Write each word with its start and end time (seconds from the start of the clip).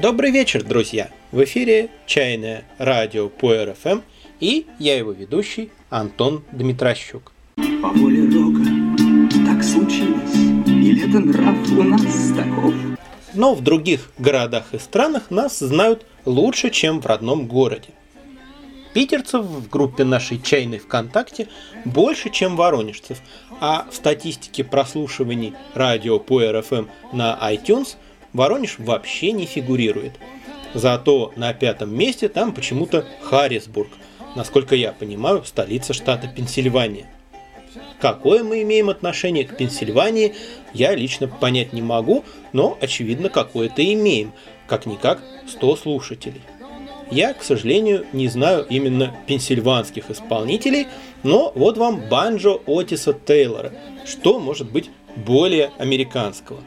Добрый 0.00 0.30
вечер, 0.30 0.64
друзья! 0.64 1.10
В 1.30 1.44
эфире 1.44 1.90
«Чайное 2.06 2.64
радио 2.78 3.28
по 3.28 3.52
РФМ» 3.52 4.00
и 4.40 4.66
я 4.78 4.96
его 4.96 5.12
ведущий 5.12 5.70
Антон 5.90 6.42
Дмитрощук. 6.52 7.32
По 7.56 7.88
воле 7.90 8.24
рока 8.24 8.62
так 9.44 9.62
случилось, 9.62 10.34
или 10.66 11.06
это 11.06 11.20
нрав 11.20 11.70
у 11.72 11.82
нас 11.82 12.32
таков? 12.34 12.74
Но 13.34 13.54
в 13.54 13.62
других 13.62 14.10
городах 14.16 14.72
и 14.72 14.78
странах 14.78 15.30
нас 15.30 15.58
знают 15.58 16.06
лучше, 16.24 16.70
чем 16.70 17.02
в 17.02 17.06
родном 17.06 17.46
городе. 17.46 17.90
Питерцев 18.94 19.44
в 19.44 19.68
группе 19.68 20.04
нашей 20.04 20.40
чайной 20.40 20.78
ВКонтакте 20.78 21.48
больше, 21.84 22.30
чем 22.30 22.56
воронежцев, 22.56 23.18
а 23.60 23.86
в 23.90 23.94
статистике 23.94 24.64
прослушиваний 24.64 25.52
радио 25.74 26.18
по 26.18 26.40
РФМ 26.40 26.86
на 27.12 27.38
iTunes 27.52 27.96
Воронеж 28.32 28.76
вообще 28.78 29.32
не 29.32 29.46
фигурирует. 29.46 30.12
Зато 30.74 31.32
на 31.36 31.52
пятом 31.52 31.96
месте 31.96 32.28
там 32.28 32.54
почему-то 32.54 33.04
Харрисбург, 33.22 33.88
насколько 34.36 34.74
я 34.74 34.92
понимаю, 34.92 35.44
столица 35.44 35.92
штата 35.92 36.28
Пенсильвания. 36.28 37.06
Какое 38.00 38.42
мы 38.42 38.62
имеем 38.62 38.88
отношение 38.88 39.44
к 39.44 39.56
Пенсильвании, 39.56 40.34
я 40.72 40.94
лично 40.94 41.28
понять 41.28 41.72
не 41.72 41.82
могу, 41.82 42.24
но 42.52 42.78
очевидно 42.80 43.28
какое-то 43.28 43.82
имеем, 43.92 44.32
как-никак 44.66 45.20
100 45.48 45.76
слушателей. 45.76 46.40
Я, 47.10 47.34
к 47.34 47.42
сожалению, 47.42 48.06
не 48.12 48.28
знаю 48.28 48.64
именно 48.70 49.12
пенсильванских 49.26 50.10
исполнителей, 50.10 50.86
но 51.24 51.52
вот 51.56 51.76
вам 51.76 52.08
банджо 52.08 52.60
Отиса 52.66 53.12
Тейлора. 53.12 53.72
Что 54.06 54.38
может 54.38 54.70
быть 54.70 54.90
более 55.16 55.72
американского? 55.78 56.60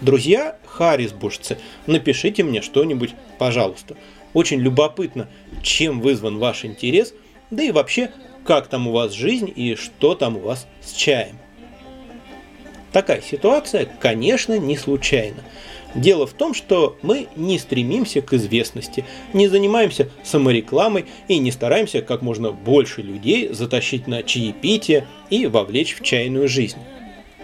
Друзья 0.00 0.56
харрисбуржцы, 0.64 1.58
напишите 1.86 2.42
мне 2.42 2.62
что-нибудь, 2.62 3.14
пожалуйста. 3.38 3.96
Очень 4.32 4.58
любопытно, 4.60 5.28
чем 5.62 6.00
вызван 6.00 6.38
ваш 6.38 6.64
интерес, 6.64 7.14
да 7.50 7.62
и 7.62 7.70
вообще, 7.70 8.10
как 8.44 8.68
там 8.68 8.88
у 8.88 8.92
вас 8.92 9.12
жизнь 9.12 9.52
и 9.54 9.74
что 9.74 10.14
там 10.14 10.36
у 10.36 10.40
вас 10.40 10.66
с 10.82 10.92
чаем. 10.92 11.38
Такая 12.92 13.20
ситуация, 13.20 13.86
конечно, 14.00 14.58
не 14.58 14.76
случайна. 14.76 15.44
Дело 15.94 16.26
в 16.26 16.32
том, 16.34 16.54
что 16.54 16.96
мы 17.02 17.26
не 17.34 17.58
стремимся 17.58 18.22
к 18.22 18.32
известности, 18.32 19.04
не 19.32 19.48
занимаемся 19.48 20.08
саморекламой 20.22 21.06
и 21.26 21.38
не 21.38 21.50
стараемся 21.50 22.00
как 22.00 22.22
можно 22.22 22.52
больше 22.52 23.02
людей 23.02 23.52
затащить 23.52 24.06
на 24.06 24.22
чаепитие 24.22 25.06
и 25.30 25.46
вовлечь 25.46 25.96
в 25.96 26.02
чайную 26.02 26.48
жизнь. 26.48 26.78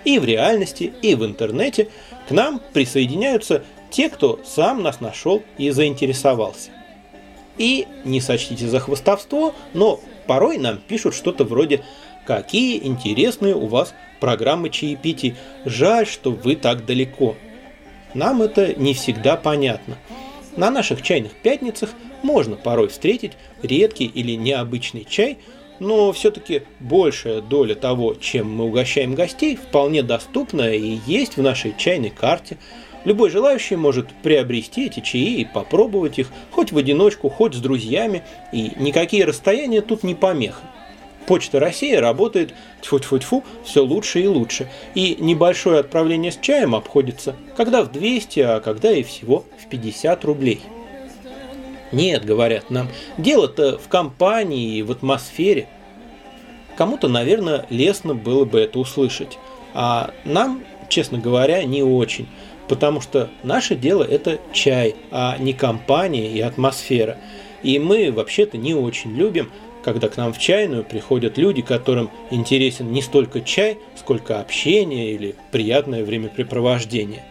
И 0.04 0.20
в 0.20 0.24
реальности, 0.24 0.92
и 1.02 1.16
в 1.16 1.24
интернете 1.24 1.88
к 2.28 2.30
нам 2.30 2.60
присоединяются 2.72 3.64
те, 3.90 4.08
кто 4.08 4.40
сам 4.44 4.82
нас 4.82 5.00
нашел 5.00 5.42
и 5.58 5.70
заинтересовался. 5.70 6.70
И 7.58 7.86
не 8.04 8.20
сочтите 8.20 8.68
за 8.68 8.78
хвостовство, 8.78 9.54
но 9.74 10.00
порой 10.28 10.58
нам 10.58 10.78
пишут 10.78 11.14
что-то 11.14 11.44
вроде 11.44 11.82
«Какие 12.26 12.84
интересные 12.86 13.56
у 13.56 13.66
вас 13.66 13.94
программы 14.20 14.70
чаепитий, 14.70 15.34
жаль, 15.64 16.06
что 16.06 16.30
вы 16.30 16.54
так 16.54 16.86
далеко». 16.86 17.34
Нам 18.16 18.40
это 18.40 18.72
не 18.80 18.94
всегда 18.94 19.36
понятно. 19.36 19.98
На 20.56 20.70
наших 20.70 21.02
чайных 21.02 21.32
пятницах 21.32 21.90
можно 22.22 22.56
порой 22.56 22.88
встретить 22.88 23.32
редкий 23.62 24.06
или 24.06 24.32
необычный 24.32 25.04
чай, 25.04 25.36
но 25.80 26.12
все-таки 26.12 26.62
большая 26.80 27.42
доля 27.42 27.74
того, 27.74 28.14
чем 28.14 28.50
мы 28.50 28.64
угощаем 28.64 29.14
гостей, 29.14 29.56
вполне 29.56 30.02
доступна 30.02 30.74
и 30.74 30.98
есть 31.06 31.36
в 31.36 31.42
нашей 31.42 31.74
чайной 31.76 32.08
карте. 32.08 32.56
Любой 33.04 33.28
желающий 33.28 33.76
может 33.76 34.08
приобрести 34.22 34.86
эти 34.86 35.00
чаи 35.00 35.40
и 35.40 35.44
попробовать 35.44 36.18
их 36.18 36.32
хоть 36.52 36.72
в 36.72 36.78
одиночку, 36.78 37.28
хоть 37.28 37.52
с 37.52 37.58
друзьями, 37.58 38.22
и 38.50 38.72
никакие 38.78 39.26
расстояния 39.26 39.82
тут 39.82 40.04
не 40.04 40.14
помеха. 40.14 40.62
Почта 41.26 41.58
России 41.58 41.94
работает 41.94 42.54
тьфу-тьфу-тьфу 42.82 43.44
все 43.64 43.84
лучше 43.84 44.20
и 44.22 44.26
лучше. 44.26 44.70
И 44.94 45.16
небольшое 45.18 45.80
отправление 45.80 46.30
с 46.30 46.38
чаем 46.40 46.74
обходится, 46.74 47.34
когда 47.56 47.82
в 47.82 47.90
200, 47.90 48.40
а 48.40 48.60
когда 48.60 48.92
и 48.92 49.02
всего 49.02 49.44
в 49.58 49.68
50 49.68 50.24
рублей. 50.24 50.60
Нет, 51.92 52.24
говорят 52.24 52.70
нам, 52.70 52.88
дело-то 53.18 53.78
в 53.78 53.88
компании 53.88 54.76
и 54.76 54.82
в 54.82 54.90
атмосфере. 54.90 55.68
Кому-то, 56.76 57.08
наверное, 57.08 57.66
лестно 57.70 58.14
было 58.14 58.44
бы 58.44 58.60
это 58.60 58.78
услышать. 58.78 59.38
А 59.72 60.10
нам, 60.24 60.62
честно 60.88 61.18
говоря, 61.18 61.64
не 61.64 61.82
очень. 61.82 62.28
Потому 62.68 63.00
что 63.00 63.30
наше 63.42 63.76
дело 63.76 64.02
это 64.02 64.38
чай, 64.52 64.96
а 65.10 65.36
не 65.38 65.52
компания 65.52 66.30
и 66.30 66.40
атмосфера. 66.40 67.18
И 67.62 67.78
мы 67.78 68.12
вообще-то 68.12 68.58
не 68.58 68.74
очень 68.74 69.14
любим 69.14 69.50
когда 69.86 70.08
к 70.08 70.16
нам 70.16 70.32
в 70.32 70.38
чайную 70.40 70.82
приходят 70.82 71.38
люди, 71.38 71.62
которым 71.62 72.10
интересен 72.32 72.90
не 72.90 73.02
столько 73.02 73.40
чай, 73.40 73.78
сколько 73.96 74.40
общение 74.40 75.12
или 75.12 75.36
приятное 75.52 76.02
времяпрепровождение. 76.02 77.22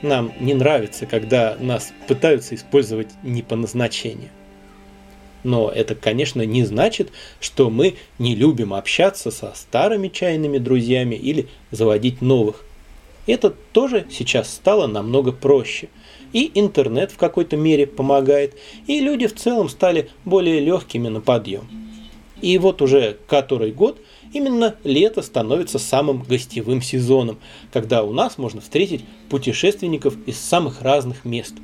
Нам 0.00 0.32
не 0.38 0.54
нравится, 0.54 1.06
когда 1.06 1.56
нас 1.58 1.92
пытаются 2.06 2.54
использовать 2.54 3.08
не 3.24 3.42
по 3.42 3.56
назначению. 3.56 4.28
Но 5.42 5.68
это, 5.68 5.96
конечно, 5.96 6.42
не 6.42 6.62
значит, 6.62 7.10
что 7.40 7.68
мы 7.68 7.96
не 8.20 8.36
любим 8.36 8.74
общаться 8.74 9.32
со 9.32 9.52
старыми 9.56 10.06
чайными 10.06 10.58
друзьями 10.58 11.16
или 11.16 11.48
заводить 11.72 12.22
новых. 12.22 12.64
Это 13.26 13.50
тоже 13.50 14.06
сейчас 14.08 14.54
стало 14.54 14.86
намного 14.86 15.32
проще. 15.32 15.88
И 16.32 16.52
интернет 16.54 17.10
в 17.10 17.16
какой-то 17.16 17.56
мере 17.56 17.88
помогает, 17.88 18.54
и 18.86 19.00
люди 19.00 19.26
в 19.26 19.34
целом 19.34 19.68
стали 19.68 20.10
более 20.24 20.60
легкими 20.60 21.08
на 21.08 21.20
подъем. 21.20 21.66
И 22.44 22.58
вот 22.58 22.82
уже 22.82 23.16
который 23.26 23.72
год 23.72 24.02
именно 24.34 24.74
лето 24.84 25.22
становится 25.22 25.78
самым 25.78 26.24
гостевым 26.24 26.82
сезоном, 26.82 27.38
когда 27.72 28.02
у 28.02 28.12
нас 28.12 28.36
можно 28.36 28.60
встретить 28.60 29.02
путешественников 29.30 30.14
из 30.26 30.38
самых 30.38 30.82
разных 30.82 31.24
мест. 31.24 31.54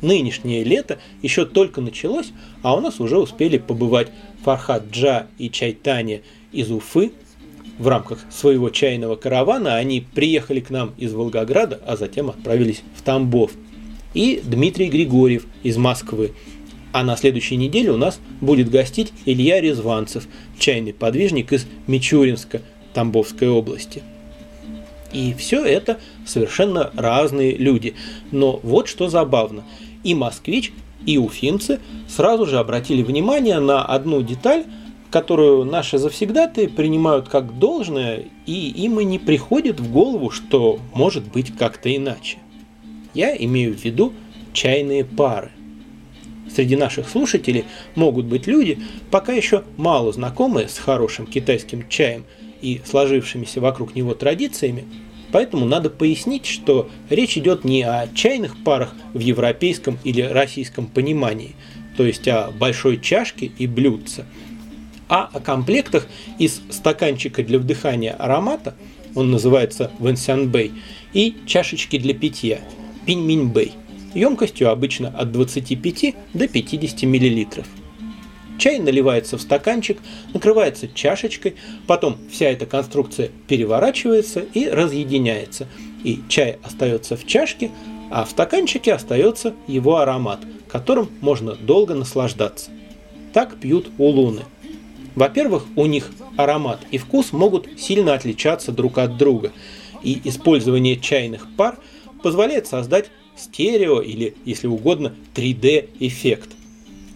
Нынешнее 0.00 0.62
лето 0.62 1.00
еще 1.22 1.44
только 1.44 1.80
началось, 1.80 2.30
а 2.62 2.76
у 2.76 2.80
нас 2.80 3.00
уже 3.00 3.18
успели 3.18 3.58
побывать 3.58 4.12
Фархат 4.44 4.92
Джа 4.92 5.26
и 5.38 5.50
Чайтания 5.50 6.22
из 6.52 6.70
Уфы. 6.70 7.10
В 7.80 7.88
рамках 7.88 8.20
своего 8.30 8.70
чайного 8.70 9.16
каравана 9.16 9.74
они 9.74 10.06
приехали 10.14 10.60
к 10.60 10.70
нам 10.70 10.92
из 10.98 11.12
Волгограда, 11.12 11.80
а 11.84 11.96
затем 11.96 12.30
отправились 12.30 12.84
в 12.94 13.02
Тамбов. 13.02 13.50
И 14.14 14.40
Дмитрий 14.44 14.88
Григорьев 14.88 15.46
из 15.64 15.78
Москвы, 15.78 16.30
а 16.92 17.02
на 17.02 17.16
следующей 17.16 17.56
неделе 17.56 17.90
у 17.90 17.96
нас 17.96 18.20
будет 18.40 18.70
гостить 18.70 19.12
Илья 19.24 19.60
Резванцев, 19.60 20.28
чайный 20.58 20.92
подвижник 20.92 21.52
из 21.52 21.66
Мичуринска, 21.86 22.60
Тамбовской 22.92 23.48
области. 23.48 24.02
И 25.12 25.34
все 25.34 25.64
это 25.64 25.98
совершенно 26.26 26.90
разные 26.94 27.56
люди. 27.56 27.94
Но 28.30 28.60
вот 28.62 28.88
что 28.88 29.08
забавно. 29.08 29.64
И 30.04 30.14
москвич, 30.14 30.72
и 31.04 31.18
уфимцы 31.18 31.80
сразу 32.08 32.46
же 32.46 32.58
обратили 32.58 33.02
внимание 33.02 33.58
на 33.58 33.84
одну 33.84 34.22
деталь, 34.22 34.64
которую 35.10 35.64
наши 35.64 35.98
завсегдаты 35.98 36.68
принимают 36.68 37.28
как 37.28 37.58
должное, 37.58 38.24
и 38.46 38.68
им 38.70 39.00
и 39.00 39.04
не 39.04 39.18
приходит 39.18 39.80
в 39.80 39.92
голову, 39.92 40.30
что 40.30 40.78
может 40.94 41.24
быть 41.30 41.54
как-то 41.56 41.94
иначе. 41.94 42.38
Я 43.12 43.36
имею 43.36 43.76
в 43.76 43.84
виду 43.84 44.14
чайные 44.54 45.04
пары– 45.04 45.50
Среди 46.50 46.76
наших 46.76 47.08
слушателей 47.08 47.64
могут 47.94 48.26
быть 48.26 48.46
люди, 48.46 48.78
пока 49.10 49.32
еще 49.32 49.64
мало 49.76 50.12
знакомые 50.12 50.68
с 50.68 50.78
хорошим 50.78 51.26
китайским 51.26 51.88
чаем 51.88 52.24
и 52.60 52.80
сложившимися 52.84 53.60
вокруг 53.60 53.94
него 53.94 54.14
традициями, 54.14 54.84
поэтому 55.30 55.66
надо 55.66 55.88
пояснить, 55.88 56.46
что 56.46 56.90
речь 57.10 57.38
идет 57.38 57.64
не 57.64 57.82
о 57.82 58.08
чайных 58.14 58.62
парах 58.62 58.94
в 59.14 59.18
европейском 59.18 59.98
или 60.04 60.20
российском 60.22 60.86
понимании, 60.86 61.54
то 61.96 62.04
есть 62.04 62.28
о 62.28 62.50
большой 62.50 63.00
чашке 63.00 63.46
и 63.46 63.66
блюдце, 63.66 64.26
а 65.08 65.28
о 65.32 65.40
комплектах 65.40 66.06
из 66.38 66.60
стаканчика 66.70 67.42
для 67.42 67.58
вдыхания 67.58 68.12
аромата, 68.12 68.74
он 69.14 69.30
называется 69.30 69.90
Вэнсянбэй, 69.98 70.72
и 71.12 71.36
чашечки 71.46 71.98
для 71.98 72.14
питья, 72.14 72.60
Пиньминьбэй 73.06 73.72
емкостью 74.14 74.70
обычно 74.70 75.08
от 75.08 75.32
25 75.32 76.14
до 76.34 76.48
50 76.48 77.02
мл. 77.04 77.64
Чай 78.58 78.78
наливается 78.78 79.38
в 79.38 79.42
стаканчик, 79.42 79.98
накрывается 80.32 80.86
чашечкой, 80.86 81.56
потом 81.86 82.16
вся 82.30 82.46
эта 82.46 82.66
конструкция 82.66 83.30
переворачивается 83.48 84.40
и 84.40 84.68
разъединяется, 84.68 85.66
и 86.04 86.20
чай 86.28 86.58
остается 86.62 87.16
в 87.16 87.26
чашке, 87.26 87.70
а 88.10 88.24
в 88.24 88.30
стаканчике 88.30 88.92
остается 88.92 89.54
его 89.66 89.96
аромат, 89.96 90.40
которым 90.68 91.08
можно 91.20 91.54
долго 91.54 91.94
наслаждаться. 91.94 92.70
Так 93.32 93.58
пьют 93.58 93.90
улуны. 93.98 94.42
Во-первых, 95.14 95.64
у 95.76 95.86
них 95.86 96.10
аромат 96.36 96.80
и 96.90 96.98
вкус 96.98 97.32
могут 97.32 97.68
сильно 97.78 98.14
отличаться 98.14 98.70
друг 98.70 98.98
от 98.98 99.16
друга, 99.16 99.52
и 100.02 100.20
использование 100.24 100.96
чайных 100.96 101.46
пар 101.56 101.78
позволяет 102.22 102.66
создать 102.66 103.10
стерео 103.36 104.00
или, 104.00 104.34
если 104.44 104.66
угодно, 104.66 105.14
3D 105.34 105.88
эффект. 106.00 106.50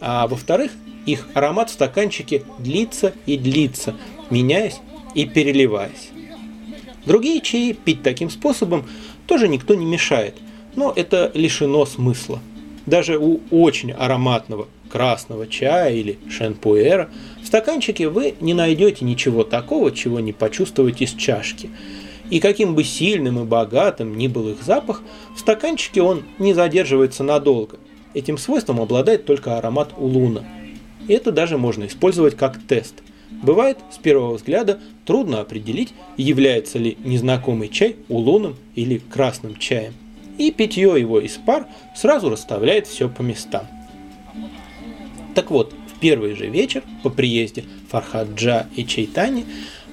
А 0.01 0.27
во-вторых, 0.27 0.73
их 1.07 1.29
аромат 1.35 1.71
в 1.71 1.75
стаканчике 1.75 2.43
длится 2.59 3.15
и 3.27 3.37
длится, 3.37 3.95
меняясь 4.31 4.81
и 5.15 5.25
переливаясь. 5.25 6.11
Другие 7.07 7.41
чаи 7.41 7.73
пить 7.73 8.03
таким 8.03 8.31
способом 8.31 8.85
тоже 9.27 9.49
никто 9.49 9.75
не 9.75 9.87
мешает, 9.87 10.35
но 10.75 10.93
это 10.95 11.31
лишено 11.35 11.87
смысла. 11.87 12.41
Даже 12.85 13.19
у 13.19 13.41
очень 13.51 13.93
ароматного 13.93 14.69
красного 14.91 15.47
чая 15.47 15.95
или 15.95 16.19
шенпуэра 16.31 17.11
в 17.43 17.47
стаканчике 17.47 18.09
вы 18.09 18.35
не 18.41 18.55
найдете 18.55 19.05
ничего 19.05 19.45
такого, 19.45 19.93
чего 19.93 20.21
не 20.21 20.33
почувствуете 20.33 21.05
из 21.05 21.15
чашки. 21.15 21.71
И 22.31 22.41
каким 22.41 22.75
бы 22.75 22.83
сильным 22.83 23.41
и 23.41 23.45
богатым 23.45 24.17
ни 24.17 24.27
был 24.27 24.49
их 24.49 24.63
запах, 24.63 25.03
в 25.35 25.41
стаканчике 25.41 26.03
он 26.03 26.25
не 26.39 26.55
задерживается 26.55 27.23
надолго. 27.23 27.79
Этим 28.15 28.39
свойством 28.39 28.81
обладает 28.81 29.27
только 29.27 29.59
аромат 29.59 29.93
улуна. 29.97 30.45
И 31.07 31.13
это 31.13 31.31
даже 31.31 31.57
можно 31.57 31.87
использовать 31.87 32.37
как 32.37 32.61
тест. 32.67 32.95
Бывает, 33.31 33.79
с 33.93 33.99
первого 33.99 34.35
взгляда 34.35 34.81
трудно 35.05 35.41
определить, 35.41 35.93
является 36.17 36.79
ли 36.79 36.97
незнакомый 37.05 37.69
чай 37.69 37.97
улуном 38.09 38.57
или 38.75 38.99
красным 38.99 39.57
чаем. 39.57 39.95
И 40.39 40.51
питье 40.51 40.95
его 40.99 41.21
из 41.21 41.33
пар 41.33 41.67
сразу 41.95 42.29
расставляет 42.29 42.87
все 42.87 43.09
по 43.09 43.23
местам. 43.23 43.67
Так 45.35 45.51
вот, 45.51 45.75
в 45.95 46.01
первый 46.01 46.35
же 46.35 46.47
вечер 46.47 46.83
по 47.03 47.11
приезде 47.11 47.65
Фархаджа 47.89 48.67
и 48.75 48.85
Чайтани 48.85 49.45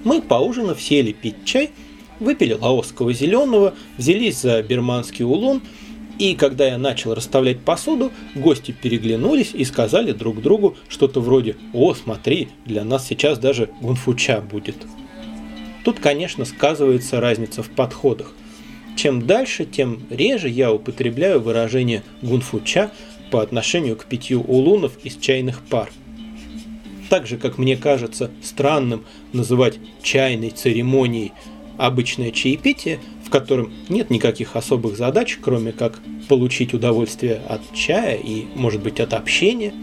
мы, 0.03 0.21
поужинав, 0.21 0.81
сели 0.81 1.11
пить 1.11 1.45
чай, 1.45 1.71
выпили 2.19 2.53
лаосского 2.53 3.13
зеленого, 3.13 3.73
взялись 3.97 4.41
за 4.41 4.61
бирманский 4.61 5.25
улун– 5.25 5.61
и 6.19 6.35
когда 6.35 6.67
я 6.67 6.77
начал 6.77 7.13
расставлять 7.13 7.59
посуду, 7.61 8.11
гости 8.35 8.71
переглянулись 8.71 9.51
и 9.53 9.65
сказали 9.65 10.11
друг 10.11 10.41
другу 10.41 10.77
что-то 10.87 11.19
вроде 11.19 11.57
«О, 11.73 11.93
смотри, 11.95 12.49
для 12.65 12.83
нас 12.83 13.07
сейчас 13.07 13.39
даже 13.39 13.69
гунфуча 13.81 14.41
будет». 14.41 14.75
Тут, 15.83 15.99
конечно, 15.99 16.45
сказывается 16.45 17.19
разница 17.19 17.63
в 17.63 17.69
подходах. 17.69 18.31
Чем 18.95 19.25
дальше, 19.25 19.65
тем 19.65 20.03
реже 20.09 20.49
я 20.49 20.71
употребляю 20.71 21.41
выражение 21.41 22.03
гунфуча 22.21 22.91
по 23.31 23.41
отношению 23.41 23.97
к 23.97 24.05
питью 24.05 24.41
улунов 24.43 24.93
из 25.03 25.17
чайных 25.17 25.61
пар. 25.63 25.91
Так 27.09 27.27
же, 27.27 27.37
как 27.37 27.57
мне 27.57 27.75
кажется 27.75 28.31
странным 28.41 29.03
называть 29.33 29.79
чайной 30.03 30.51
церемонией 30.51 31.33
обычное 31.77 32.31
чаепитие– 32.31 32.99
котором 33.33 33.73
нет 33.89 34.11
никаких 34.11 34.55
особых 34.55 34.95
задач, 34.95 35.39
кроме 35.41 35.71
как 35.71 35.99
получить 36.29 36.75
удовольствие 36.75 37.41
от 37.49 37.61
чая 37.73 38.15
и, 38.15 38.45
может 38.53 38.83
быть, 38.83 38.99
от 38.99 39.15
общения. 39.15 39.73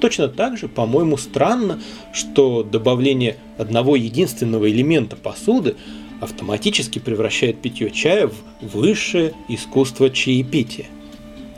Точно 0.00 0.26
так 0.26 0.56
же, 0.56 0.68
по-моему, 0.68 1.18
странно, 1.18 1.82
что 2.14 2.62
добавление 2.62 3.36
одного 3.58 3.94
единственного 3.94 4.70
элемента 4.70 5.16
посуды 5.16 5.76
автоматически 6.22 6.98
превращает 6.98 7.60
питье 7.60 7.90
чая 7.90 8.28
в 8.28 8.34
высшее 8.62 9.34
искусство 9.50 10.08
чаепития. 10.08 10.86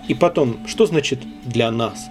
И 0.09 0.15
потом, 0.15 0.67
что 0.67 0.87
значит 0.87 1.21
для 1.45 1.71
нас? 1.71 2.07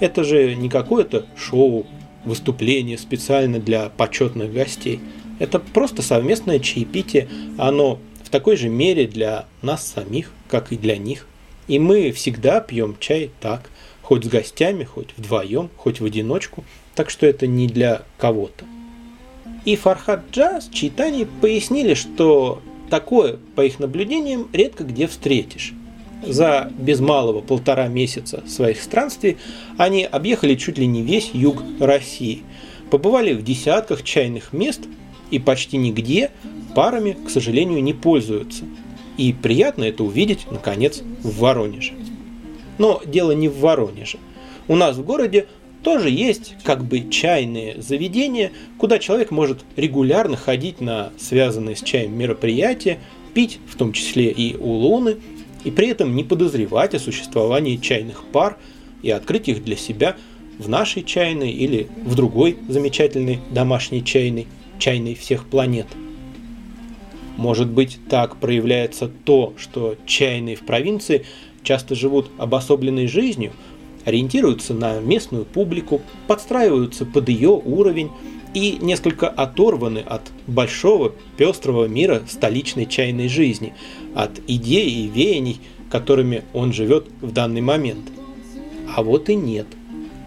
Это 0.00 0.24
же 0.24 0.56
не 0.56 0.68
какое-то 0.68 1.26
шоу, 1.36 1.86
выступление 2.24 2.98
специально 2.98 3.60
для 3.60 3.90
почетных 3.90 4.52
гостей. 4.52 4.98
Это 5.42 5.58
просто 5.58 6.02
совместное 6.02 6.60
чаепитие, 6.60 7.28
оно 7.58 7.98
такой 8.30 8.56
же 8.56 8.68
мере 8.68 9.08
для 9.08 9.46
нас 9.60 9.84
самих, 9.84 10.30
как 10.48 10.70
и 10.70 10.76
для 10.76 10.96
них. 10.96 11.26
И 11.66 11.80
мы 11.80 12.12
всегда 12.12 12.60
пьем 12.60 12.96
чай 13.00 13.32
так, 13.40 13.68
хоть 14.02 14.24
с 14.24 14.28
гостями, 14.28 14.84
хоть 14.84 15.08
вдвоем, 15.16 15.68
хоть 15.76 15.98
в 15.98 16.04
одиночку, 16.04 16.64
так 16.94 17.10
что 17.10 17.26
это 17.26 17.48
не 17.48 17.66
для 17.66 18.02
кого-то. 18.18 18.64
И 19.64 19.74
Фархад 19.74 20.30
Джаз 20.30 20.68
Чайтани 20.72 21.26
пояснили, 21.40 21.94
что 21.94 22.62
такое, 22.88 23.38
по 23.56 23.64
их 23.64 23.80
наблюдениям, 23.80 24.48
редко 24.52 24.84
где 24.84 25.08
встретишь. 25.08 25.72
За 26.24 26.70
без 26.78 27.00
малого 27.00 27.40
полтора 27.40 27.88
месяца 27.88 28.44
своих 28.46 28.80
странствий 28.80 29.38
они 29.76 30.04
объехали 30.04 30.54
чуть 30.54 30.78
ли 30.78 30.86
не 30.86 31.02
весь 31.02 31.30
юг 31.32 31.64
России, 31.80 32.44
побывали 32.90 33.32
в 33.34 33.42
десятках 33.42 34.04
чайных 34.04 34.52
мест 34.52 34.82
и 35.32 35.40
почти 35.40 35.78
нигде 35.78 36.30
парами, 36.76 37.16
к 37.26 37.30
сожалению, 37.30 37.82
не 37.82 37.92
пользуются. 37.92 38.64
И 39.16 39.32
приятно 39.32 39.84
это 39.84 40.04
увидеть, 40.04 40.46
наконец, 40.50 41.02
в 41.22 41.38
Воронеже. 41.40 41.94
Но 42.78 43.02
дело 43.04 43.32
не 43.32 43.48
в 43.48 43.58
Воронеже. 43.58 44.18
У 44.68 44.76
нас 44.76 44.96
в 44.96 45.04
городе 45.04 45.46
тоже 45.82 46.10
есть 46.10 46.54
как 46.62 46.84
бы 46.84 47.10
чайные 47.10 47.80
заведения, 47.80 48.52
куда 48.78 48.98
человек 48.98 49.30
может 49.30 49.64
регулярно 49.76 50.36
ходить 50.36 50.80
на 50.80 51.12
связанные 51.18 51.76
с 51.76 51.82
чаем 51.82 52.16
мероприятия, 52.16 53.00
пить, 53.34 53.58
в 53.66 53.76
том 53.76 53.92
числе 53.92 54.30
и 54.30 54.56
улуны, 54.56 55.16
и 55.64 55.70
при 55.70 55.88
этом 55.88 56.14
не 56.14 56.24
подозревать 56.24 56.94
о 56.94 56.98
существовании 56.98 57.76
чайных 57.76 58.24
пар 58.24 58.58
и 59.02 59.10
открыть 59.10 59.48
их 59.48 59.64
для 59.64 59.76
себя 59.76 60.16
в 60.58 60.68
нашей 60.68 61.02
чайной 61.02 61.50
или 61.50 61.88
в 62.04 62.14
другой 62.14 62.56
замечательной 62.68 63.40
домашней 63.50 64.04
чайной, 64.04 64.46
чайной 64.82 65.14
всех 65.14 65.46
планет– 65.46 65.86
может 67.36 67.68
быть, 67.68 67.98
так 68.08 68.36
проявляется 68.36 69.10
то, 69.24 69.54
что 69.56 69.96
чайные 70.06 70.56
в 70.56 70.60
провинции 70.60 71.24
часто 71.62 71.94
живут 71.94 72.30
обособленной 72.38 73.06
жизнью, 73.06 73.52
ориентируются 74.04 74.74
на 74.74 75.00
местную 75.00 75.44
публику, 75.44 76.02
подстраиваются 76.26 77.06
под 77.06 77.28
ее 77.28 77.50
уровень 77.50 78.10
и 78.52 78.78
несколько 78.80 79.28
оторваны 79.28 80.00
от 80.00 80.30
большого 80.46 81.14
пестрого 81.38 81.86
мира 81.86 82.22
столичной 82.28 82.86
чайной 82.86 83.28
жизни, 83.28 83.72
от 84.14 84.40
идей 84.46 84.90
и 84.90 85.08
веяний, 85.08 85.60
которыми 85.90 86.44
он 86.52 86.72
живет 86.72 87.06
в 87.22 87.32
данный 87.32 87.62
момент. 87.62 88.10
А 88.94 89.02
вот 89.02 89.30
и 89.30 89.34
нет. 89.34 89.66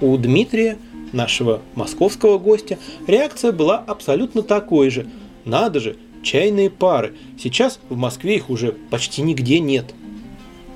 У 0.01 0.17
Дмитрия, 0.17 0.77
нашего 1.15 1.61
московского 1.73 2.37
гостя, 2.37 2.77
реакция 3.07 3.51
была 3.51 3.77
абсолютно 3.77 4.43
такой 4.43 4.89
же. 4.91 5.07
Надо 5.45 5.79
же, 5.79 5.97
чайные 6.21 6.69
пары. 6.69 7.15
Сейчас 7.41 7.79
в 7.89 7.95
Москве 7.95 8.35
их 8.35 8.49
уже 8.49 8.73
почти 8.89 9.21
нигде 9.21 9.59
нет. 9.59 9.95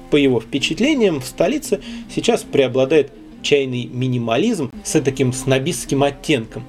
По 0.10 0.16
его 0.16 0.40
впечатлениям, 0.40 1.22
в 1.22 1.26
столице 1.26 1.82
сейчас 2.14 2.44
преобладает 2.44 3.12
чайный 3.42 3.86
минимализм 3.86 4.72
с 4.84 5.00
таким 5.02 5.34
снобистским 5.34 6.04
оттенком. 6.04 6.64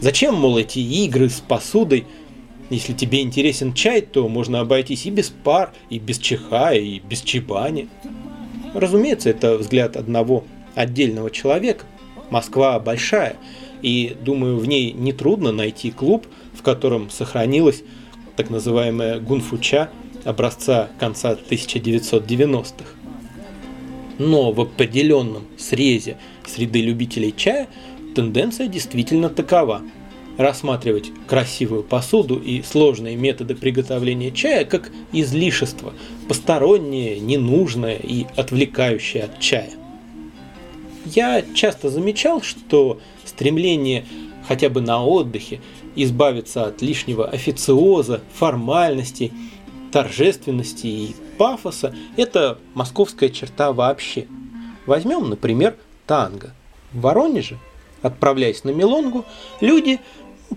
Зачем, 0.00 0.34
мол, 0.34 0.58
эти 0.58 0.80
игры 0.80 1.28
с 1.28 1.40
посудой? 1.40 2.06
Если 2.70 2.92
тебе 2.92 3.20
интересен 3.20 3.72
чай, 3.72 4.00
то 4.00 4.28
можно 4.28 4.60
обойтись 4.60 5.06
и 5.06 5.10
без 5.10 5.28
пар, 5.28 5.72
и 5.90 5.98
без 5.98 6.18
чиха, 6.18 6.72
и 6.72 6.98
без 7.00 7.20
чебани. 7.20 7.88
Разумеется, 8.74 9.30
это 9.30 9.58
взгляд 9.58 9.96
одного 9.96 10.44
отдельного 10.74 11.30
человека. 11.30 11.84
Москва 12.32 12.80
большая, 12.80 13.36
и, 13.82 14.16
думаю, 14.24 14.56
в 14.56 14.66
ней 14.66 14.92
нетрудно 14.92 15.52
найти 15.52 15.90
клуб, 15.90 16.26
в 16.54 16.62
котором 16.62 17.10
сохранилось 17.10 17.82
так 18.36 18.48
называемая 18.48 19.20
гунфуча 19.20 19.90
образца 20.24 20.88
конца 20.98 21.34
1990-х. 21.34 22.86
Но 24.18 24.52
в 24.52 24.60
определенном 24.62 25.44
срезе 25.58 26.16
среды 26.46 26.80
любителей 26.80 27.34
чая 27.36 27.68
тенденция 28.14 28.66
действительно 28.66 29.28
такова. 29.28 29.82
Рассматривать 30.38 31.10
красивую 31.26 31.82
посуду 31.82 32.36
и 32.36 32.62
сложные 32.62 33.16
методы 33.16 33.54
приготовления 33.54 34.30
чая 34.30 34.64
как 34.64 34.90
излишество, 35.12 35.92
постороннее, 36.26 37.20
ненужное 37.20 37.96
и 37.96 38.24
отвлекающее 38.36 39.24
от 39.24 39.38
чая. 39.40 39.81
Я 41.04 41.42
часто 41.54 41.90
замечал, 41.90 42.42
что 42.42 43.00
стремление 43.24 44.04
хотя 44.46 44.68
бы 44.68 44.80
на 44.80 45.04
отдыхе 45.04 45.60
избавиться 45.94 46.66
от 46.66 46.82
лишнего 46.82 47.28
официоза, 47.28 48.20
формальностей, 48.34 49.32
торжественности 49.92 50.86
и 50.86 51.16
пафоса– 51.38 51.94
это 52.16 52.58
московская 52.74 53.28
черта 53.28 53.72
вообще. 53.72 54.26
Возьмем, 54.86 55.28
например, 55.28 55.76
танго. 56.06 56.54
В 56.92 57.00
Воронеже, 57.00 57.58
отправляясь 58.00 58.64
на 58.64 58.70
Мелонгу, 58.70 59.24
люди, 59.60 60.00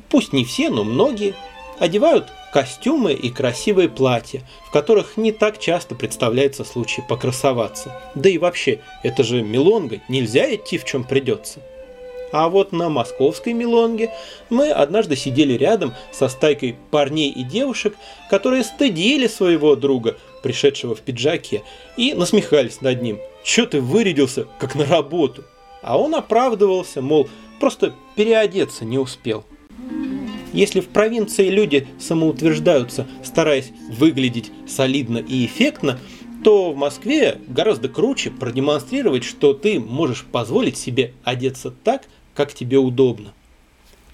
пусть 0.09 0.33
не 0.33 0.45
все, 0.45 0.69
но 0.69 0.83
многие, 0.83 1.35
одевают 1.79 2.27
костюмы 2.55 3.11
и 3.11 3.31
красивые 3.31 3.89
платья, 3.89 4.41
в 4.65 4.71
которых 4.71 5.17
не 5.17 5.33
так 5.33 5.59
часто 5.59 5.93
представляется 5.93 6.63
случай 6.63 7.03
покрасоваться. 7.05 7.91
Да 8.15 8.29
и 8.29 8.37
вообще, 8.37 8.79
это 9.03 9.25
же 9.25 9.41
Мелонга, 9.41 9.99
нельзя 10.07 10.55
идти 10.55 10.77
в 10.77 10.85
чем 10.85 11.03
придется. 11.03 11.59
А 12.31 12.47
вот 12.47 12.71
на 12.71 12.87
московской 12.87 13.51
мелонге 13.51 14.09
мы 14.49 14.69
однажды 14.71 15.17
сидели 15.17 15.51
рядом 15.51 15.93
со 16.13 16.29
стайкой 16.29 16.77
парней 16.91 17.29
и 17.29 17.43
девушек, 17.43 17.97
которые 18.29 18.63
стыдили 18.63 19.27
своего 19.27 19.75
друга, 19.75 20.15
пришедшего 20.41 20.95
в 20.95 21.01
пиджаке, 21.01 21.61
и 21.97 22.13
насмехались 22.13 22.79
над 22.79 23.01
ним. 23.01 23.19
«Чё 23.43 23.65
ты 23.65 23.81
вырядился, 23.81 24.47
как 24.59 24.75
на 24.75 24.85
работу?» 24.85 25.43
А 25.81 25.99
он 25.99 26.15
оправдывался, 26.15 27.01
мол, 27.01 27.27
просто 27.59 27.93
переодеться 28.15 28.85
не 28.85 28.97
успел. 28.97 29.43
Если 30.55 30.79
в 30.79 30.87
провинции 30.87 31.49
люди 31.49 31.85
самоутверждаются, 31.99 33.05
стараясь 33.25 33.73
выглядеть 33.89 34.53
солидно 34.65 35.17
и 35.17 35.45
эффектно, 35.45 35.99
то 36.45 36.71
в 36.71 36.77
Москве 36.77 37.41
гораздо 37.45 37.89
круче 37.89 38.31
продемонстрировать, 38.31 39.25
что 39.25 39.53
ты 39.53 39.81
можешь 39.81 40.23
позволить 40.23 40.77
себе 40.77 41.11
одеться 41.25 41.71
так, 41.71 42.03
как 42.33 42.53
тебе 42.53 42.77
удобно. 42.77 43.33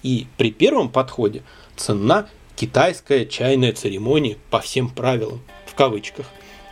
И 0.01 0.25
при 0.37 0.49
первом 0.49 0.89
подходе 0.89 1.43
цена 1.75 2.27
китайская 2.55 3.27
чайная 3.27 3.73
церемония 3.73 4.37
по 4.49 4.61
всем 4.61 4.89
правилам, 4.89 5.41
в 5.67 5.75
кавычках. 5.75 6.25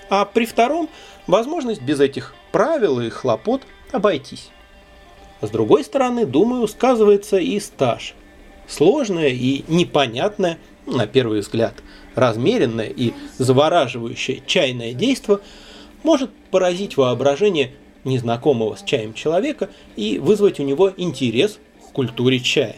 А 0.10 0.26
при 0.26 0.48
втором 0.48 0.90
возможность 1.28 1.84
без 1.84 2.00
этих 2.00 2.34
правил 2.52 3.00
и 3.02 3.10
хлопот 3.10 3.62
обойтись. 3.92 4.50
С 5.42 5.50
другой 5.52 5.84
стороны, 5.84 6.26
думаю, 6.26 6.68
сказывается 6.68 7.38
и 7.38 7.60
стаж. 7.60 8.16
Сложное 8.70 9.30
и 9.30 9.64
непонятное, 9.68 10.60
на 10.86 11.08
первый 11.08 11.40
взгляд, 11.40 11.74
размеренное 12.14 12.90
и 12.96 13.14
завораживающее 13.40 14.44
чайное 14.46 14.94
действо 14.94 15.42
может 16.04 16.30
поразить 16.52 16.96
воображение 16.96 17.72
незнакомого 18.04 18.76
с 18.76 18.84
чаем 18.84 19.14
человека 19.16 19.70
и 19.96 20.20
вызвать 20.20 20.60
у 20.60 20.64
него 20.64 20.94
интерес 20.96 21.60
к 21.84 21.92
культуре 21.92 22.40
чая. 22.40 22.78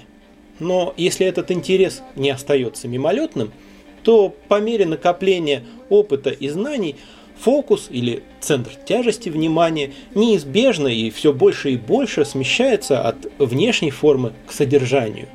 Но 0.60 0.94
если 0.96 1.26
этот 1.26 1.52
интерес 1.52 2.02
не 2.16 2.30
остается 2.30 2.88
мимолетным, 2.88 3.52
то 4.04 4.34
по 4.48 4.62
мере 4.62 4.86
накопления 4.86 5.64
опыта 5.90 6.30
и 6.30 6.48
знаний 6.48 6.96
фокус 7.38 7.88
или 7.90 8.24
центр 8.40 8.72
тяжести 8.86 9.28
внимания 9.30 9.92
неизбежно 10.16 10.88
и 10.88 11.10
все 11.10 11.34
больше 11.34 11.72
и 11.72 11.78
больше 11.78 12.24
смещается 12.24 13.02
от 13.02 13.28
внешней 13.40 13.92
формы 13.92 14.32
к 14.48 14.54
содержанию. 14.54 15.28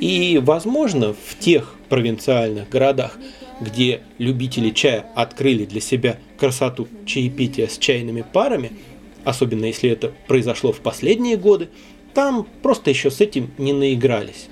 И, 0.00 0.40
возможно, 0.42 1.14
в 1.14 1.38
тех 1.38 1.74
провинциальных 1.88 2.68
городах, 2.68 3.18
где 3.60 4.02
любители 4.18 4.70
чая 4.70 5.06
открыли 5.14 5.64
для 5.64 5.80
себя 5.80 6.18
красоту 6.38 6.86
чаепития 7.06 7.66
с 7.66 7.78
чайными 7.78 8.22
парами– 8.22 8.72
особенно 9.28 9.66
если 9.66 9.90
это 9.90 10.12
произошло 10.26 10.72
в 10.72 10.80
последние 10.80 11.36
годы, 11.36 11.68
там 12.14 12.46
просто 12.62 12.88
еще 12.88 13.10
с 13.10 13.20
этим 13.20 13.50
не 13.58 13.74
наигрались. 13.74 14.48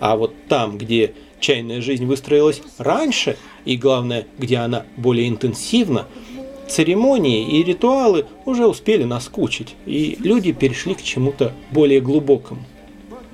А 0.00 0.16
вот 0.16 0.34
там, 0.48 0.76
где 0.76 1.14
чайная 1.38 1.80
жизнь 1.80 2.04
выстроилась 2.04 2.60
раньше, 2.78 3.36
и 3.64 3.76
главное, 3.76 4.26
где 4.38 4.56
она 4.56 4.86
более 4.96 5.28
интенсивна, 5.28 6.08
церемонии 6.68 7.58
и 7.58 7.62
ритуалы 7.62 8.26
уже 8.44 8.66
успели 8.66 9.04
наскучить, 9.04 9.76
и 9.86 10.16
люди 10.18 10.52
перешли 10.52 10.94
к 10.94 11.02
чему-то 11.02 11.52
более 11.70 12.00
глубокому. 12.00 12.64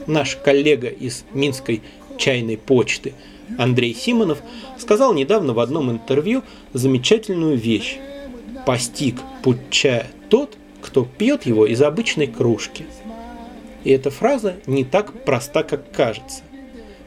Наш 0.09 0.37
коллега 0.37 0.89
из 0.89 1.25
Минской 1.35 1.83
чайной 2.17 2.57
почты 2.57 3.13
Андрей 3.59 3.95
Симонов 3.95 4.39
сказал 4.79 5.13
недавно 5.13 5.53
в 5.53 5.61
одном 5.61 5.91
интервью 5.91 6.43
замечательную 6.73 7.59
вещь. 7.59 7.99
Постиг 8.65 9.17
путь 9.43 9.59
чая 9.71 10.07
тот, 10.31 10.57
кто 10.81 11.05
пьет 11.05 11.45
его 11.45 11.67
из 11.67 11.83
обычной 11.83 12.27
кружки. 12.27 12.87
И 13.85 13.91
эта 13.91 14.11
фраза 14.11 14.57
не 14.67 14.83
так 14.83 15.25
проста, 15.25 15.63
как 15.63 15.93
кажется. 15.93 16.43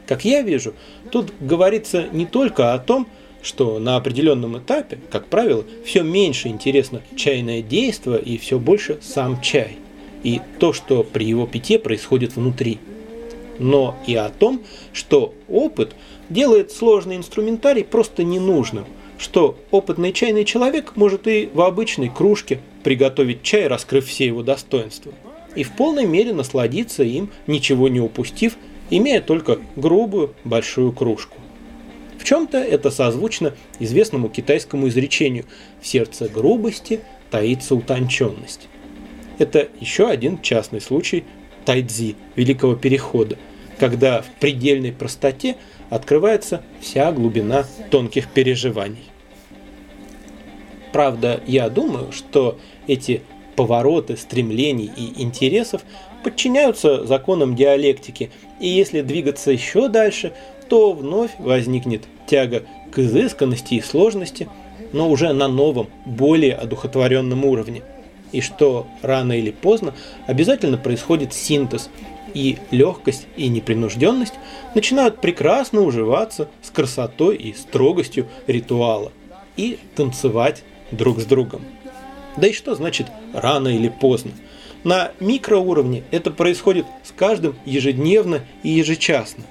Как 0.06 0.24
я 0.24 0.42
вижу, 0.42 0.72
тут 1.10 1.32
говорится 1.40 2.08
не 2.12 2.24
только 2.24 2.72
о 2.72 2.78
том, 2.78 3.08
что 3.42 3.80
на 3.80 3.96
определенном 3.96 4.58
этапе, 4.58 5.00
как 5.10 5.26
правило, 5.26 5.64
все 5.84 6.02
меньше 6.02 6.46
интересно 6.46 7.02
чайное 7.16 7.62
действие 7.62 8.20
и 8.20 8.38
все 8.38 8.60
больше 8.60 8.98
сам 9.02 9.40
чай 9.40 9.78
и 10.22 10.40
то, 10.60 10.72
что 10.72 11.02
при 11.02 11.24
его 11.24 11.48
питье 11.48 11.80
происходит 11.80 12.36
внутри. 12.36 12.78
Но 13.58 13.96
и 14.06 14.14
о 14.14 14.28
том, 14.30 14.62
что 14.92 15.34
опыт 15.48 15.94
делает 16.28 16.72
сложный 16.72 17.16
инструментарий 17.16 17.84
просто 17.84 18.24
ненужным– 18.24 18.86
что 19.22 19.56
опытный 19.70 20.12
чайный 20.12 20.44
человек 20.44 20.96
может 20.96 21.28
и 21.28 21.48
в 21.54 21.60
обычной 21.60 22.08
кружке 22.08 22.58
приготовить 22.82 23.44
чай, 23.44 23.68
раскрыв 23.68 24.08
все 24.08 24.26
его 24.26 24.42
достоинства, 24.42 25.12
и 25.54 25.62
в 25.62 25.76
полной 25.76 26.06
мере 26.06 26.32
насладиться 26.32 27.04
им, 27.04 27.30
ничего 27.46 27.86
не 27.86 28.00
упустив, 28.00 28.56
имея 28.90 29.20
только 29.20 29.60
грубую 29.76 30.34
большую 30.42 30.92
кружку. 30.92 31.36
В 32.18 32.24
чем-то 32.24 32.58
это 32.58 32.90
созвучно 32.90 33.54
известному 33.78 34.28
китайскому 34.28 34.88
изречению 34.88 35.44
«в 35.80 35.86
сердце 35.86 36.28
грубости 36.28 37.00
таится 37.30 37.76
утонченность». 37.76 38.68
Это 39.38 39.68
еще 39.78 40.08
один 40.08 40.42
частный 40.42 40.80
случай 40.80 41.22
тайцзи, 41.64 42.16
Великого 42.36 42.74
Перехода, 42.74 43.36
когда 43.78 44.22
в 44.22 44.30
предельной 44.40 44.92
простоте 44.92 45.56
открывается 45.90 46.62
вся 46.80 47.12
глубина 47.12 47.66
тонких 47.90 48.28
переживаний. 48.28 49.10
Правда, 50.92 51.40
я 51.46 51.68
думаю, 51.68 52.12
что 52.12 52.58
эти 52.86 53.22
повороты 53.56 54.16
стремлений 54.16 54.90
и 54.96 55.22
интересов 55.22 55.82
подчиняются 56.22 57.04
законам 57.04 57.56
диалектики, 57.56 58.30
и 58.60 58.68
если 58.68 59.00
двигаться 59.00 59.50
еще 59.50 59.88
дальше, 59.88 60.32
то 60.68 60.92
вновь 60.92 61.32
возникнет 61.38 62.02
тяга 62.26 62.62
к 62.92 62.98
изысканности 62.98 63.74
и 63.74 63.80
сложности, 63.80 64.48
но 64.92 65.10
уже 65.10 65.32
на 65.32 65.48
новом, 65.48 65.88
более 66.06 66.54
одухотворенном 66.54 67.44
уровне. 67.44 67.82
И 68.32 68.40
что 68.40 68.86
рано 69.02 69.38
или 69.38 69.50
поздно 69.50 69.94
обязательно 70.26 70.78
происходит 70.78 71.32
синтез, 71.34 71.90
и 72.34 72.58
легкость 72.70 73.26
и 73.36 73.48
непринужденность 73.48 74.34
начинают 74.74 75.20
прекрасно 75.20 75.82
уживаться 75.82 76.48
с 76.62 76.70
красотой 76.70 77.36
и 77.36 77.52
строгостью 77.52 78.26
ритуала 78.46 79.12
и 79.56 79.78
танцевать 79.94 80.62
друг 80.90 81.20
с 81.20 81.24
другом. 81.24 81.62
Да 82.36 82.46
и 82.46 82.52
что 82.52 82.74
значит 82.74 83.08
рано 83.34 83.68
или 83.68 83.88
поздно? 83.88 84.32
На 84.84 85.12
микроуровне 85.20 86.02
это 86.10 86.30
происходит 86.30 86.86
с 87.04 87.12
каждым 87.12 87.56
ежедневно 87.64 88.40
и 88.62 88.70
ежечасно. 88.70 89.44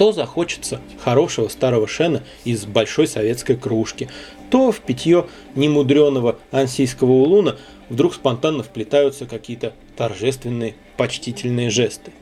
То 0.00 0.12
захочется 0.12 0.80
хорошего 1.04 1.48
старого 1.48 1.86
шена 1.86 2.22
из 2.44 2.64
большой 2.64 3.06
советской 3.06 3.54
кружки, 3.54 4.08
то 4.48 4.72
в 4.72 4.80
питье 4.80 5.26
немудреного 5.54 6.38
ансийского 6.50 7.10
улуна 7.10 7.58
вдруг 7.90 8.14
спонтанно 8.14 8.62
вплетаются 8.62 9.26
какие-то 9.26 9.74
торжественные, 9.98 10.74
почтительные 10.96 11.68
жесты. 11.68 12.12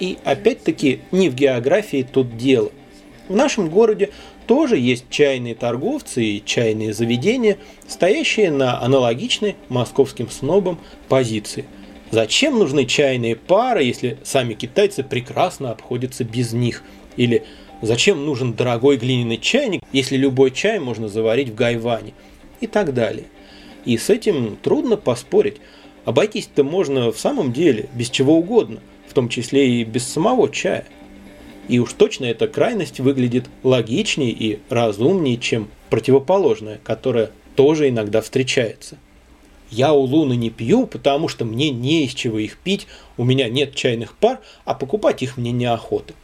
И 0.00 0.18
опять-таки 0.24 1.02
не 1.12 1.28
в 1.28 1.36
географии 1.36 2.02
тут 2.02 2.36
дело. 2.36 2.72
В 3.28 3.36
нашем 3.36 3.70
городе 3.70 4.10
тоже 4.48 4.76
есть 4.76 5.04
чайные 5.08 5.54
торговцы 5.54 6.24
и 6.24 6.44
чайные 6.44 6.92
заведения, 6.92 7.58
стоящие 7.86 8.50
на 8.50 8.82
аналогичной 8.82 9.54
московским 9.68 10.28
снобам 10.28 10.80
позиции. 11.08 11.64
Зачем 12.10 12.58
нужны 12.58 12.86
чайные 12.86 13.34
пары, 13.34 13.82
если 13.82 14.18
сами 14.22 14.54
китайцы 14.54 15.02
прекрасно 15.02 15.72
обходятся 15.72 16.24
без 16.24 16.52
них? 16.52 16.82
Или 17.16 17.44
зачем 17.82 18.24
нужен 18.24 18.54
дорогой 18.54 18.96
глиняный 18.96 19.38
чайник, 19.38 19.82
если 19.92 20.16
любой 20.16 20.52
чай 20.52 20.78
можно 20.78 21.08
заварить 21.08 21.50
в 21.50 21.54
гайване? 21.54 22.14
И 22.60 22.66
так 22.66 22.94
далее. 22.94 23.24
И 23.84 23.98
с 23.98 24.08
этим 24.08 24.56
трудно 24.62 24.96
поспорить. 24.96 25.56
Обойтись-то 26.04 26.62
можно 26.62 27.10
в 27.10 27.18
самом 27.18 27.52
деле 27.52 27.88
без 27.92 28.08
чего 28.10 28.38
угодно, 28.38 28.80
в 29.08 29.12
том 29.12 29.28
числе 29.28 29.80
и 29.80 29.84
без 29.84 30.06
самого 30.06 30.48
чая. 30.48 30.86
И 31.68 31.80
уж 31.80 31.92
точно 31.92 32.26
эта 32.26 32.46
крайность 32.46 33.00
выглядит 33.00 33.46
логичнее 33.64 34.30
и 34.30 34.60
разумнее, 34.68 35.36
чем 35.36 35.68
противоположная, 35.90 36.78
которая 36.84 37.30
тоже 37.56 37.88
иногда 37.88 38.20
встречается. 38.20 38.98
Я 39.70 39.92
у 39.92 40.00
Луны 40.00 40.36
не 40.36 40.50
пью, 40.50 40.86
потому 40.86 41.28
что 41.28 41.44
мне 41.44 41.70
не 41.70 42.04
из 42.04 42.14
чего 42.14 42.38
их 42.38 42.58
пить, 42.58 42.86
у 43.16 43.24
меня 43.24 43.48
нет 43.48 43.74
чайных 43.74 44.16
пар, 44.16 44.40
а 44.64 44.74
покупать 44.74 45.22
их 45.22 45.36
мне 45.36 45.52
неохота. 45.52 46.14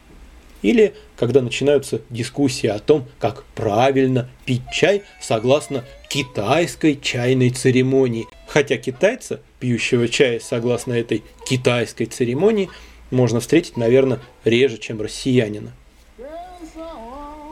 Или 0.61 0.93
когда 1.17 1.41
начинаются 1.41 2.01
дискуссии 2.09 2.67
о 2.67 2.79
том, 2.79 3.05
как 3.19 3.43
правильно 3.53 4.29
пить 4.45 4.63
чай 4.71 5.03
согласно 5.21 5.83
китайской 6.09 6.95
чайной 6.95 7.49
церемонии. 7.49 8.27
Хотя 8.47 8.77
китайца, 8.77 9.41
пьющего 9.59 10.07
чай 10.07 10.39
согласно 10.39 10.93
этой 10.93 11.23
китайской 11.45 12.05
церемонии, 12.05 12.69
можно 13.11 13.41
встретить, 13.41 13.75
наверное, 13.75 14.21
реже, 14.45 14.77
чем 14.77 15.01
россиянина. 15.01 15.73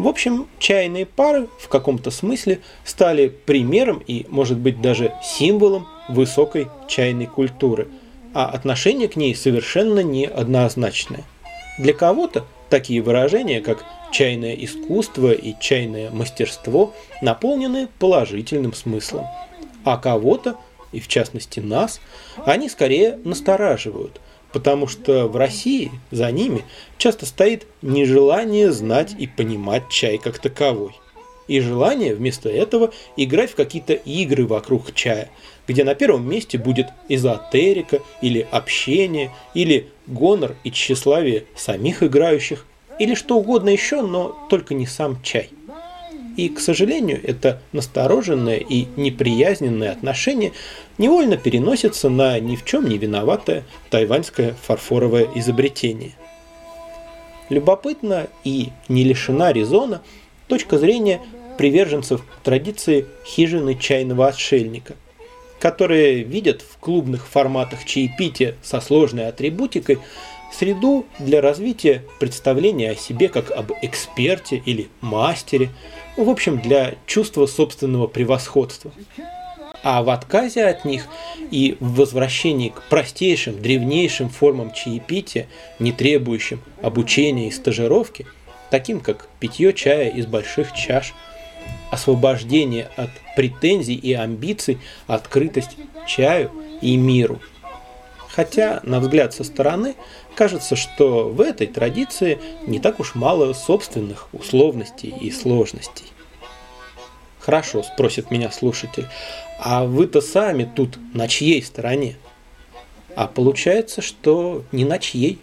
В 0.01 0.07
общем, 0.07 0.47
чайные 0.57 1.05
пары 1.05 1.47
в 1.59 1.67
каком-то 1.67 2.09
смысле 2.09 2.61
стали 2.83 3.27
примером 3.27 4.01
и, 4.07 4.25
может 4.29 4.57
быть, 4.57 4.81
даже 4.81 5.13
символом 5.23 5.87
высокой 6.09 6.69
чайной 6.87 7.27
культуры, 7.27 7.87
а 8.33 8.47
отношение 8.47 9.07
к 9.07 9.15
ней 9.15 9.35
совершенно 9.35 9.99
неоднозначное. 9.99 11.23
Для 11.77 11.93
кого-то 11.93 12.47
такие 12.71 12.99
выражения, 13.03 13.61
как 13.61 13.85
чайное 14.11 14.55
искусство 14.55 15.33
и 15.33 15.53
чайное 15.61 16.09
мастерство, 16.09 16.95
наполнены 17.21 17.87
положительным 17.99 18.73
смыслом, 18.73 19.27
а 19.85 19.97
кого-то, 19.97 20.55
и 20.91 20.99
в 20.99 21.07
частности 21.07 21.59
нас, 21.59 22.01
они 22.43 22.69
скорее 22.69 23.19
настораживают, 23.23 24.19
потому 24.53 24.87
что 24.87 25.27
в 25.27 25.35
России 25.35 25.91
за 26.11 26.31
ними 26.31 26.63
часто 26.97 27.25
стоит 27.25 27.65
нежелание 27.81 28.71
знать 28.71 29.15
и 29.17 29.27
понимать 29.27 29.89
чай 29.89 30.17
как 30.17 30.39
таковой 30.39 30.93
и 31.51 31.59
желание 31.59 32.15
вместо 32.15 32.47
этого 32.47 32.91
играть 33.17 33.51
в 33.51 33.55
какие-то 33.55 33.91
игры 33.93 34.47
вокруг 34.47 34.93
чая, 34.93 35.29
где 35.67 35.83
на 35.83 35.95
первом 35.95 36.29
месте 36.29 36.57
будет 36.57 36.87
эзотерика 37.09 37.99
или 38.21 38.47
общение, 38.51 39.31
или 39.53 39.89
гонор 40.07 40.55
и 40.63 40.71
тщеславие 40.71 41.43
самих 41.55 42.03
играющих, 42.03 42.65
или 42.99 43.15
что 43.15 43.35
угодно 43.35 43.69
еще, 43.69 44.01
но 44.01 44.47
только 44.49 44.73
не 44.73 44.85
сам 44.85 45.21
чай. 45.23 45.49
И, 46.37 46.49
к 46.49 46.59
сожалению, 46.59 47.19
это 47.23 47.61
настороженное 47.73 48.57
и 48.57 48.87
неприязненное 48.95 49.91
отношение 49.91 50.53
невольно 50.97 51.37
переносится 51.37 52.09
на 52.09 52.39
ни 52.39 52.55
в 52.55 52.63
чем 52.63 52.87
не 52.87 52.97
виноватое 52.97 53.63
тайваньское 53.89 54.55
фарфоровое 54.61 55.27
изобретение. 55.35 56.13
Любопытно 57.49 58.27
и 58.45 58.69
не 58.87 59.03
лишена 59.03 59.51
резона 59.51 60.01
точка 60.47 60.77
зрения 60.77 61.21
приверженцев 61.57 62.21
традиции 62.43 63.05
хижины 63.25 63.75
чайного 63.75 64.27
отшельника, 64.27 64.95
которые 65.59 66.23
видят 66.23 66.61
в 66.61 66.77
клубных 66.77 67.27
форматах 67.27 67.83
чаепития 67.85 68.55
со 68.63 68.79
сложной 68.79 69.27
атрибутикой 69.27 69.99
среду 70.53 71.05
для 71.19 71.41
развития 71.41 72.03
представления 72.19 72.91
о 72.91 72.95
себе 72.95 73.29
как 73.29 73.51
об 73.51 73.71
эксперте 73.81 74.61
или 74.65 74.89
мастере, 75.01 75.69
в 76.17 76.29
общем, 76.29 76.59
для 76.59 76.95
чувства 77.05 77.45
собственного 77.45 78.07
превосходства. 78.07 78.91
А 79.83 80.03
в 80.03 80.09
отказе 80.09 80.65
от 80.65 80.85
них 80.85 81.07
и 81.49 81.75
в 81.79 81.95
возвращении 81.95 82.69
к 82.69 82.83
простейшим, 82.83 83.59
древнейшим 83.61 84.29
формам 84.29 84.71
чаепития, 84.73 85.47
не 85.79 85.91
требующим 85.91 86.61
обучения 86.81 87.47
и 87.47 87.51
стажировки, 87.51 88.27
таким 88.69 88.99
как 88.99 89.27
питье 89.39 89.73
чая 89.73 90.09
из 90.09 90.25
больших 90.27 90.73
чаш– 90.73 91.13
освобождение 91.91 92.89
от 92.95 93.09
претензий 93.35 93.95
и 93.95 94.13
амбиций, 94.13 94.79
открытость 95.07 95.77
чаю 96.07 96.51
и 96.81 96.95
миру. 96.97 97.39
Хотя, 98.29 98.79
на 98.83 99.01
взгляд 99.01 99.33
со 99.33 99.43
стороны, 99.43 99.95
кажется, 100.35 100.75
что 100.75 101.29
в 101.29 101.41
этой 101.41 101.67
традиции 101.67 102.39
не 102.65 102.79
так 102.79 102.99
уж 102.99 103.15
мало 103.15 103.53
собственных 103.53 104.27
условностей 104.33 105.09
и 105.09 105.31
сложностей. 105.31 106.05
Хорошо, 107.39 107.81
спросит 107.81 108.29
меня 108.29 108.51
слушатель, 108.51 109.07
а 109.59 109.85
вы-то 109.85 110.21
сами 110.21 110.69
тут 110.75 110.99
на 111.13 111.27
чьей 111.27 111.63
стороне? 111.63 112.15
А 113.15 113.27
получается, 113.27 114.01
что 114.01 114.63
не 114.71 114.85
на 114.85 114.99
чьей. 114.99 115.39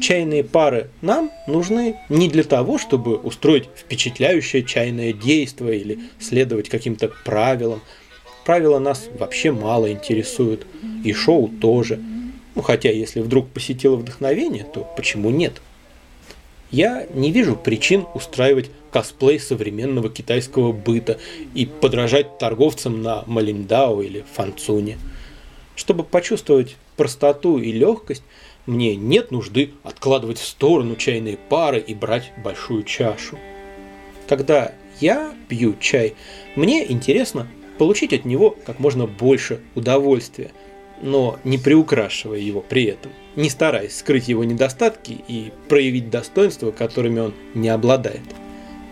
Чайные 0.00 0.42
пары 0.42 0.90
нам 1.02 1.30
нужны 1.46 1.96
не 2.08 2.28
для 2.28 2.44
того, 2.44 2.78
чтобы 2.78 3.16
устроить 3.16 3.68
впечатляющее 3.76 4.62
чайное 4.62 5.12
действие 5.12 5.80
или 5.80 6.00
следовать 6.18 6.68
каким-то 6.68 7.12
правилам. 7.24 7.82
Правила 8.44 8.78
нас 8.78 9.08
вообще 9.18 9.52
мало 9.52 9.90
интересуют, 9.92 10.66
и 11.04 11.12
шоу 11.12 11.48
тоже. 11.48 12.00
Ну, 12.56 12.62
хотя, 12.62 12.90
если 12.90 13.20
вдруг 13.20 13.48
посетило 13.48 13.96
вдохновение, 13.96 14.64
то 14.64 14.90
почему 14.96 15.30
нет? 15.30 15.60
Я 16.70 17.06
не 17.14 17.30
вижу 17.30 17.54
причин 17.54 18.06
устраивать 18.14 18.70
косплей 18.90 19.38
современного 19.38 20.08
китайского 20.08 20.72
быта 20.72 21.18
и 21.54 21.66
подражать 21.66 22.38
торговцам 22.38 23.02
на 23.02 23.22
Малиндао 23.26 24.02
или 24.02 24.24
Фанцуне. 24.34 24.98
Чтобы 25.76 26.02
почувствовать 26.02 26.76
простоту 26.96 27.58
и 27.58 27.70
легкость, 27.70 28.22
мне 28.64 28.96
нет 28.96 29.30
нужды 29.30 29.72
откладывать 29.84 30.38
в 30.38 30.46
сторону 30.46 30.96
чайные 30.96 31.36
пары 31.36 31.78
и 31.78 31.94
брать 31.94 32.32
большую 32.42 32.84
чашу. 32.84 33.38
Когда 34.26 34.72
я 34.98 35.34
пью 35.48 35.76
чай, 35.78 36.14
мне 36.56 36.90
интересно 36.90 37.46
получить 37.78 38.14
от 38.14 38.24
него 38.24 38.56
как 38.64 38.80
можно 38.80 39.06
больше 39.06 39.60
удовольствия, 39.74 40.50
но 41.02 41.38
не 41.44 41.58
приукрашивая 41.58 42.38
его 42.38 42.60
при 42.60 42.84
этом, 42.84 43.12
не 43.34 43.50
стараясь 43.50 43.96
скрыть 43.96 44.28
его 44.28 44.44
недостатки 44.44 45.18
и 45.28 45.52
проявить 45.68 46.10
достоинства, 46.10 46.70
которыми 46.70 47.20
он 47.20 47.34
не 47.54 47.68
обладает. 47.68 48.22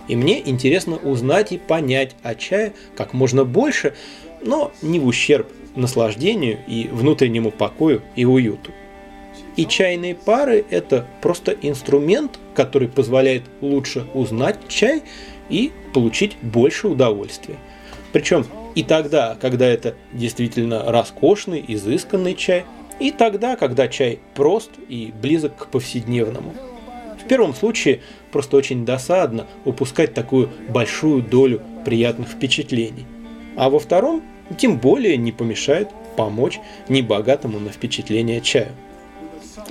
И 0.09 0.17
мне 0.17 0.47
интересно 0.49 0.97
узнать 0.97 1.53
и 1.53 1.59
понять 1.59 2.14
о 2.23 2.35
чае 2.35 2.75
как 2.97 3.14
можно 3.14 3.45
больше, 3.45 3.95
но 4.43 4.73
не 4.83 4.99
в 4.99 5.07
ущерб 5.07 5.51
наслаждению 5.75 6.59
и 6.67 6.88
внутреннему 6.93 7.51
покою 7.51 8.03
и 8.14 8.25
уюту. 8.25 8.71
И 9.57 9.67
чайные 9.67 10.14
пары– 10.14 10.64
это 10.71 11.07
просто 11.23 11.57
инструмент, 11.62 12.38
который 12.55 12.88
позволяет 12.88 13.45
лучше 13.61 14.05
узнать 14.12 14.59
чай 14.69 15.03
и 15.49 15.73
получить 15.93 16.37
больше 16.43 16.88
удовольствия. 16.88 17.57
Причем 18.12 18.47
и 18.75 18.83
тогда, 18.83 19.37
когда 19.41 19.67
это 19.67 19.95
действительно 20.13 20.91
роскошный, 20.91 21.65
изысканный 21.67 22.35
чай, 22.35 22.65
и 23.01 23.11
тогда, 23.11 23.57
когда 23.57 23.89
чай 23.89 24.21
прост 24.35 24.71
и 24.89 25.13
близок 25.21 25.57
к 25.57 25.67
повседневному. 25.67 26.55
В 27.23 27.27
первом 27.27 27.55
случае 27.55 28.03
просто 28.33 28.57
очень 28.57 28.85
досадно 28.85 29.47
упускать 29.65 30.15
такую 30.15 30.51
большую 30.69 31.23
долю 31.23 31.63
приятных 31.85 32.29
впечатлений. 32.29 33.07
А 33.57 33.71
во 33.71 33.79
втором 33.79 34.23
тем 34.59 34.79
более 34.79 35.17
не 35.17 35.33
помешает 35.33 35.89
помочь 36.17 36.61
небогатому 36.89 37.59
на 37.59 37.71
впечатление 37.71 38.41
чаю. 38.41 38.73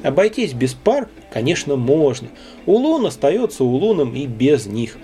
Обойтись 0.01 0.53
без 0.53 0.73
пар, 0.73 1.07
конечно, 1.31 1.75
можно. 1.75 2.29
Улун 2.65 3.05
остается 3.05 3.63
улуном 3.63 4.15
и 4.15 4.25
без 4.25 4.65
них. 4.65 4.97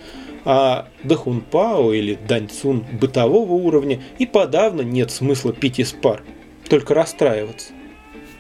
А 0.52 0.88
дахунпао 1.04 1.94
или 1.94 2.18
даньцун 2.28 2.84
бытового 3.00 3.54
уровня 3.54 4.02
и 4.18 4.26
подавно 4.26 4.82
нет 4.82 5.12
смысла 5.12 5.54
пить 5.54 5.78
из 5.78 5.92
пар, 5.92 6.24
только 6.68 6.96
расстраиваться. 6.96 7.72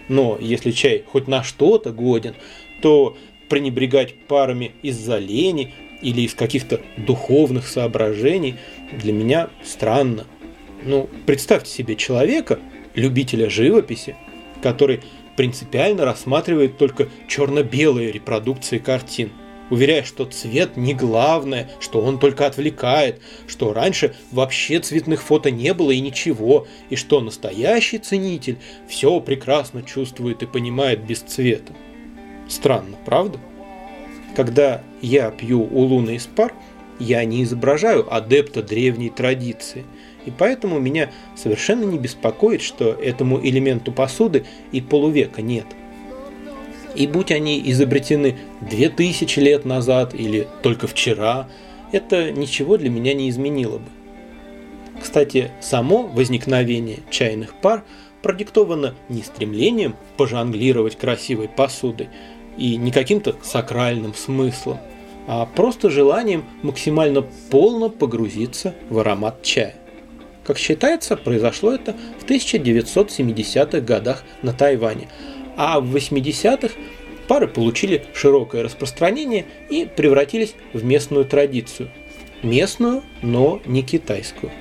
Но 0.08 0.36
если 0.42 0.72
чай 0.72 1.04
хоть 1.08 1.28
на 1.28 1.44
что-то 1.44 1.92
годен, 1.92 2.34
то 2.82 3.16
пренебрегать 3.48 4.26
парами 4.26 4.72
из-за 4.82 5.20
лени 5.20 5.72
или 6.02 6.22
из 6.22 6.34
каких-то 6.34 6.82
духовных 6.98 7.68
соображений 7.68 8.56
для 8.92 9.14
меня 9.14 9.52
странно. 9.64 10.26
Ну, 10.84 11.08
представьте 11.28 11.70
себе 11.70 11.96
человека, 11.96 12.58
любителя 12.96 13.52
живописи, 13.52 14.16
который 14.64 15.02
принципиально 15.38 16.06
рассматривает 16.06 16.80
только 16.80 17.08
черно-белые 17.28 18.12
репродукции 18.12 18.80
картин, 18.80 19.30
уверяя, 19.70 20.04
что 20.04 20.26
цвет 20.26 20.78
не 20.78 20.94
главное, 20.94 21.70
что 21.80 22.02
он 22.02 22.20
только 22.20 22.46
отвлекает, 22.46 23.22
что 23.48 23.74
раньше 23.74 24.16
вообще 24.32 24.80
цветных 24.80 25.22
фото 25.22 25.52
не 25.52 25.74
было 25.74 25.92
и 25.92 26.00
ничего, 26.00 26.68
и 26.90 26.96
что 26.96 27.22
настоящий 27.22 27.98
ценитель 27.98 28.58
все 28.88 29.20
прекрасно 29.20 29.84
чувствует 29.84 30.44
и 30.44 30.48
понимает 30.48 31.06
без 31.06 31.20
цвета. 31.20 31.74
Странно, 32.48 32.98
правда? 33.06 33.40
Когда 34.36 34.84
я 35.02 35.32
пью 35.32 35.62
у 35.62 35.82
луны 35.82 36.16
из 36.16 36.26
пар, 36.26 36.54
я 37.00 37.24
не 37.24 37.44
изображаю 37.44 38.14
адепта 38.14 38.62
древней 38.62 39.10
традиции– 39.10 39.86
и 40.26 40.32
поэтому 40.32 40.80
меня 40.80 41.12
совершенно 41.36 41.86
не 41.86 41.98
беспокоит, 41.98 42.62
что 42.62 42.90
этому 42.90 43.40
элементу 43.44 43.92
посуды 43.92 44.46
и 44.72 44.82
полувека 44.82 45.42
нет. 45.42 45.66
И 46.96 47.08
будь 47.08 47.32
они 47.32 47.62
изобретены 47.72 48.38
2000 48.62 49.40
лет 49.40 49.66
назад 49.66 50.14
или 50.14 50.48
только 50.64 50.88
вчера, 50.88 51.48
это 51.92 52.32
ничего 52.32 52.78
для 52.78 52.90
меня 52.90 53.14
не 53.14 53.30
изменило 53.30 53.78
бы. 53.78 53.86
Кстати, 55.02 55.52
само 55.62 56.04
возникновение 56.04 57.00
чайных 57.10 57.56
пар 57.56 57.84
продиктовано 58.22 58.96
не 59.08 59.22
стремлением 59.22 59.96
пожонглировать 60.18 60.98
красивой 60.98 61.48
посудой 61.48 62.10
и 62.58 62.76
не 62.76 62.92
каким-то 62.92 63.36
сакральным 63.42 64.14
смыслом, 64.14 64.80
а 65.28 65.46
просто 65.46 65.90
желанием 65.90 66.44
максимально 66.64 67.24
полно 67.50 67.90
погрузиться 67.90 68.76
в 68.90 69.00
аромат 69.00 69.42
чая. 69.42 69.76
Как 70.44 70.58
считается, 70.58 71.16
произошло 71.16 71.72
это 71.72 71.96
в 72.20 72.26
1970-х 72.26 73.82
годах 73.82 74.24
на 74.42 74.52
Тайване, 74.52 75.08
а 75.60 75.82
в 75.82 75.94
80-х 75.94 76.74
пары 77.28 77.50
получили 77.50 78.06
широкое 78.14 78.64
распространение 78.64 79.46
и 79.70 79.86
превратились 79.86 80.56
в 80.72 80.86
местную 80.86 81.26
традицию. 81.26 81.90
Местную, 82.42 83.04
но 83.22 83.62
не 83.66 83.84
китайскую. 83.84 84.54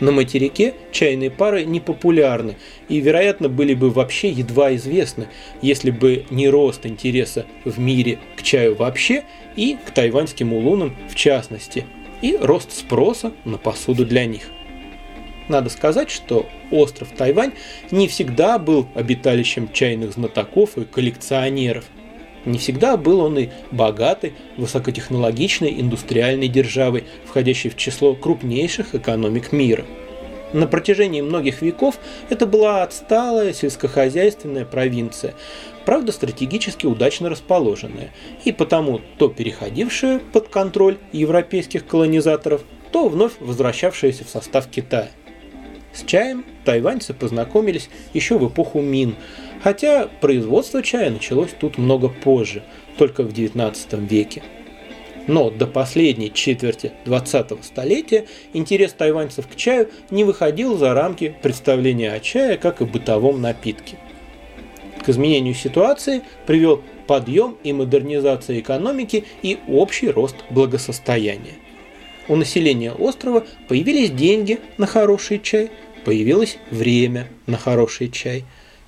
На 0.00 0.10
материке 0.10 0.72
чайные 0.90 1.30
пары 1.30 1.66
не 1.66 1.80
популярны 1.80 2.56
и, 2.88 2.98
вероятно, 2.98 3.50
были 3.50 3.74
бы 3.74 3.90
вообще 3.90 4.30
едва 4.30 4.74
известны, 4.76 5.28
если 5.60 5.90
бы 5.90 6.24
не 6.30 6.48
рост 6.48 6.86
интереса 6.86 7.44
в 7.66 7.78
мире 7.78 8.18
к 8.36 8.42
чаю 8.42 8.74
вообще 8.74 9.24
и 9.54 9.76
к 9.84 9.90
тайваньским 9.90 10.54
улунам 10.54 10.96
в 11.10 11.14
частности, 11.14 11.84
и 12.22 12.38
рост 12.40 12.72
спроса 12.72 13.32
на 13.44 13.58
посуду 13.58 14.06
для 14.06 14.24
них. 14.24 14.48
Надо 15.48 15.68
сказать, 15.68 16.10
что 16.10 16.46
остров 16.70 17.08
Тайвань 17.16 17.52
не 17.90 18.08
всегда 18.08 18.58
был 18.58 18.88
обиталищем 18.94 19.70
чайных 19.72 20.12
знатоков 20.12 20.76
и 20.76 20.84
коллекционеров. 20.84 21.84
Не 22.44 22.58
всегда 22.58 22.96
был 22.96 23.20
он 23.20 23.38
и 23.38 23.48
богатой, 23.70 24.34
высокотехнологичной 24.56 25.80
индустриальной 25.80 26.48
державой, 26.48 27.04
входящей 27.26 27.70
в 27.70 27.76
число 27.76 28.14
крупнейших 28.14 28.94
экономик 28.94 29.52
мира. 29.52 29.84
На 30.52 30.66
протяжении 30.66 31.20
многих 31.20 31.60
веков 31.60 31.98
это 32.30 32.46
была 32.46 32.82
отсталая 32.82 33.52
сельскохозяйственная 33.52 34.64
провинция, 34.64 35.34
правда 35.84 36.10
стратегически 36.10 36.86
удачно 36.86 37.28
расположенная, 37.28 38.12
и 38.44 38.52
потому 38.52 39.00
то 39.18 39.28
переходившая 39.28 40.20
под 40.32 40.48
контроль 40.48 40.96
европейских 41.12 41.86
колонизаторов, 41.86 42.62
то 42.92 43.08
вновь 43.08 43.32
возвращавшаяся 43.40 44.24
в 44.24 44.30
состав 44.30 44.68
Китая. 44.68 45.10
С 45.98 46.04
чаем 46.04 46.44
тайваньцы 46.64 47.12
познакомились 47.12 47.90
еще 48.14 48.38
в 48.38 48.48
эпоху 48.48 48.80
Мин, 48.80 49.16
хотя 49.64 50.08
производство 50.20 50.80
чая 50.80 51.10
началось 51.10 51.50
тут 51.58 51.76
много 51.76 52.08
позже, 52.08 52.62
только 52.96 53.24
в 53.24 53.32
XIX 53.32 53.74
веке. 54.06 54.44
Но 55.26 55.50
до 55.50 55.66
последней 55.66 56.32
четверти 56.32 56.92
20-го 57.04 57.64
столетия 57.64 58.26
интерес 58.52 58.92
тайваньцев 58.92 59.48
к 59.48 59.56
чаю 59.56 59.90
не 60.10 60.22
выходил 60.22 60.78
за 60.78 60.94
рамки 60.94 61.34
представления 61.42 62.12
о 62.12 62.20
чае 62.20 62.58
как 62.58 62.80
о 62.80 62.86
бытовом 62.86 63.42
напитке. 63.42 63.98
К 65.04 65.08
изменению 65.08 65.54
ситуации 65.54 66.22
привел 66.46 66.80
подъем 67.08 67.56
и 67.64 67.72
модернизация 67.72 68.60
экономики 68.60 69.24
и 69.42 69.58
общий 69.66 70.10
рост 70.10 70.36
благосостояния. 70.50 71.54
У 72.28 72.36
населения 72.36 72.92
острова 72.92 73.46
появились 73.68 74.10
деньги 74.10 74.60
на 74.76 74.86
хороший 74.86 75.40
чай– 75.40 75.70
Появилось 76.04 76.58
время 76.70 77.28
на 77.46 77.56
хороший 77.56 78.10
чай. 78.10 78.44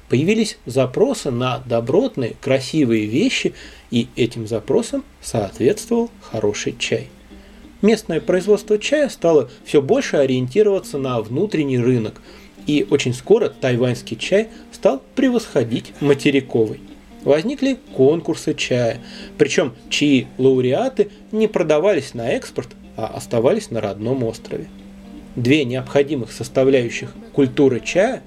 Появились 0.08 0.58
запросы 0.66 1.30
на 1.30 1.58
добротные, 1.58 2.36
красивые 2.40 3.06
вещи, 3.06 3.54
и 3.90 4.08
этим 4.16 4.46
запросам 4.46 5.04
соответствовал 5.20 6.10
хороший 6.20 6.76
чай. 6.78 7.08
Местное 7.82 8.20
производство 8.20 8.78
чая 8.78 9.08
стало 9.08 9.50
все 9.64 9.80
больше 9.80 10.16
ориентироваться 10.16 10.98
на 10.98 11.20
внутренний 11.20 11.78
рынок, 11.78 12.20
и 12.66 12.86
очень 12.90 13.14
скоро 13.14 13.48
тайваньский 13.48 14.16
чай 14.16 14.48
стал 14.72 15.02
превосходить 15.14 15.92
материковый. 16.00 16.80
Возникли 17.22 17.78
конкурсы 17.94 18.54
чая, 18.54 19.00
причем 19.38 19.74
чьи 19.88 20.26
лауреаты 20.38 21.10
не 21.32 21.46
продавались 21.48 22.14
на 22.14 22.30
экспорт, 22.30 22.68
а 22.96 23.06
оставались 23.06 23.70
на 23.70 23.80
родном 23.80 24.24
острове 24.24 24.68
две 25.36 25.64
необходимых 25.64 26.32
составляющих 26.32 27.12
культуры 27.32 27.80
чая, 27.80 28.22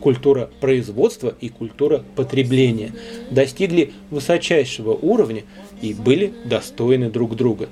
культура 0.00 0.50
производства 0.60 1.34
и 1.40 1.48
культура 1.48 2.04
потребления, 2.16 2.92
достигли 3.30 3.92
высочайшего 4.10 4.92
уровня 4.92 5.44
и 5.82 5.92
были 5.92 6.32
достойны 6.44 7.10
друг 7.10 7.36
друга. 7.36 7.68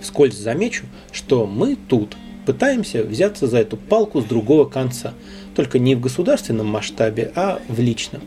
Скользь 0.00 0.36
замечу, 0.36 0.84
что 1.12 1.46
мы 1.46 1.76
тут 1.76 2.16
пытаемся 2.46 3.02
взяться 3.02 3.46
за 3.46 3.58
эту 3.58 3.76
палку 3.76 4.20
с 4.20 4.24
другого 4.24 4.66
конца, 4.66 5.14
только 5.54 5.78
не 5.78 5.94
в 5.94 6.00
государственном 6.00 6.66
масштабе, 6.66 7.32
а 7.34 7.60
в 7.68 7.80
личном. 7.80 8.22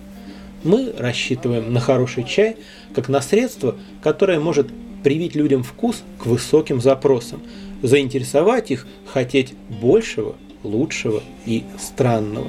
Мы 0.64 0.92
рассчитываем 0.98 1.72
на 1.72 1.80
хороший 1.80 2.24
чай 2.24 2.58
как 2.96 3.10
на 3.10 3.22
средство, 3.22 3.76
которое 4.02 4.40
может 4.40 4.70
привить 5.04 5.36
людям 5.36 5.62
вкус 5.64 6.04
к 6.18 6.26
высоким 6.26 6.82
запросам– 6.82 7.42
заинтересовать 7.82 8.72
их 8.72 8.88
хотеть 9.06 9.54
большего, 9.82 10.36
лучшего 10.64 11.24
и 11.46 11.64
странного. 11.78 12.48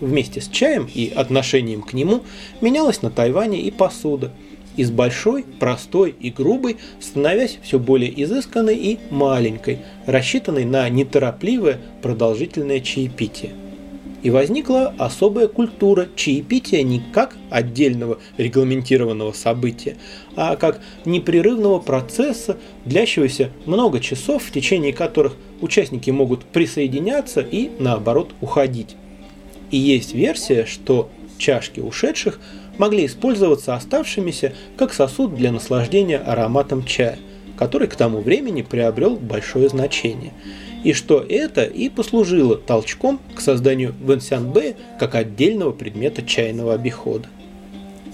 Вместе 0.00 0.40
с 0.40 0.48
чаем 0.48 0.88
и 0.92 1.12
отношением 1.14 1.82
к 1.82 1.92
нему 1.92 2.22
менялась 2.60 3.02
на 3.02 3.10
Тайване 3.10 3.60
и 3.60 3.70
посуда, 3.70 4.32
из 4.76 4.92
большой, 4.92 5.44
простой 5.58 6.14
и 6.20 6.30
грубой, 6.30 6.76
становясь 7.00 7.58
все 7.62 7.80
более 7.80 8.22
изысканной 8.22 8.76
и 8.76 8.98
маленькой, 9.10 9.80
рассчитанной 10.06 10.64
на 10.64 10.88
неторопливое 10.88 11.80
продолжительное 12.00 12.80
чаепитие 12.80 13.50
и 14.22 14.30
возникла 14.30 14.94
особая 14.98 15.48
культура 15.48 16.08
чаепития 16.16 16.82
не 16.82 17.00
как 17.12 17.36
отдельного 17.50 18.18
регламентированного 18.36 19.32
события, 19.32 19.96
а 20.36 20.56
как 20.56 20.80
непрерывного 21.04 21.78
процесса, 21.78 22.56
длящегося 22.84 23.50
много 23.64 24.00
часов, 24.00 24.44
в 24.44 24.52
течение 24.52 24.92
которых 24.92 25.36
участники 25.60 26.10
могут 26.10 26.44
присоединяться 26.44 27.40
и 27.40 27.70
наоборот 27.78 28.32
уходить. 28.40 28.96
И 29.70 29.76
есть 29.76 30.14
версия, 30.14 30.64
что 30.64 31.10
чашки 31.36 31.80
ушедших 31.80 32.40
могли 32.78 33.06
использоваться 33.06 33.74
оставшимися 33.74 34.54
как 34.76 34.92
сосуд 34.92 35.34
для 35.34 35.52
наслаждения 35.52 36.18
ароматом 36.18 36.84
чая, 36.84 37.18
который 37.56 37.88
к 37.88 37.96
тому 37.96 38.20
времени 38.20 38.62
приобрел 38.62 39.16
большое 39.16 39.68
значение– 39.68 40.32
и 40.84 40.92
что 40.92 41.24
это 41.26 41.64
и 41.64 41.88
послужило 41.88 42.56
толчком 42.56 43.20
к 43.34 43.40
созданию 43.40 43.94
Вэнсянбэя 44.00 44.76
как 44.98 45.14
отдельного 45.14 45.72
предмета 45.72 46.22
чайного 46.22 46.74
обихода. 46.74 47.28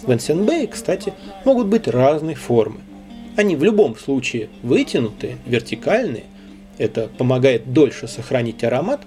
Вэнсянбэи, 0.02 0.66
кстати, 0.66 1.12
могут 1.44 1.66
быть 1.66 1.88
разной 1.88 2.34
формы. 2.34 2.80
Они 3.36 3.56
в 3.56 3.64
любом 3.64 3.96
случае 3.96 4.48
вытянутые, 4.62 5.38
вертикальные, 5.46 6.24
это 6.78 7.08
помогает 7.18 7.72
дольше 7.72 8.08
сохранить 8.08 8.64
аромат, 8.64 9.02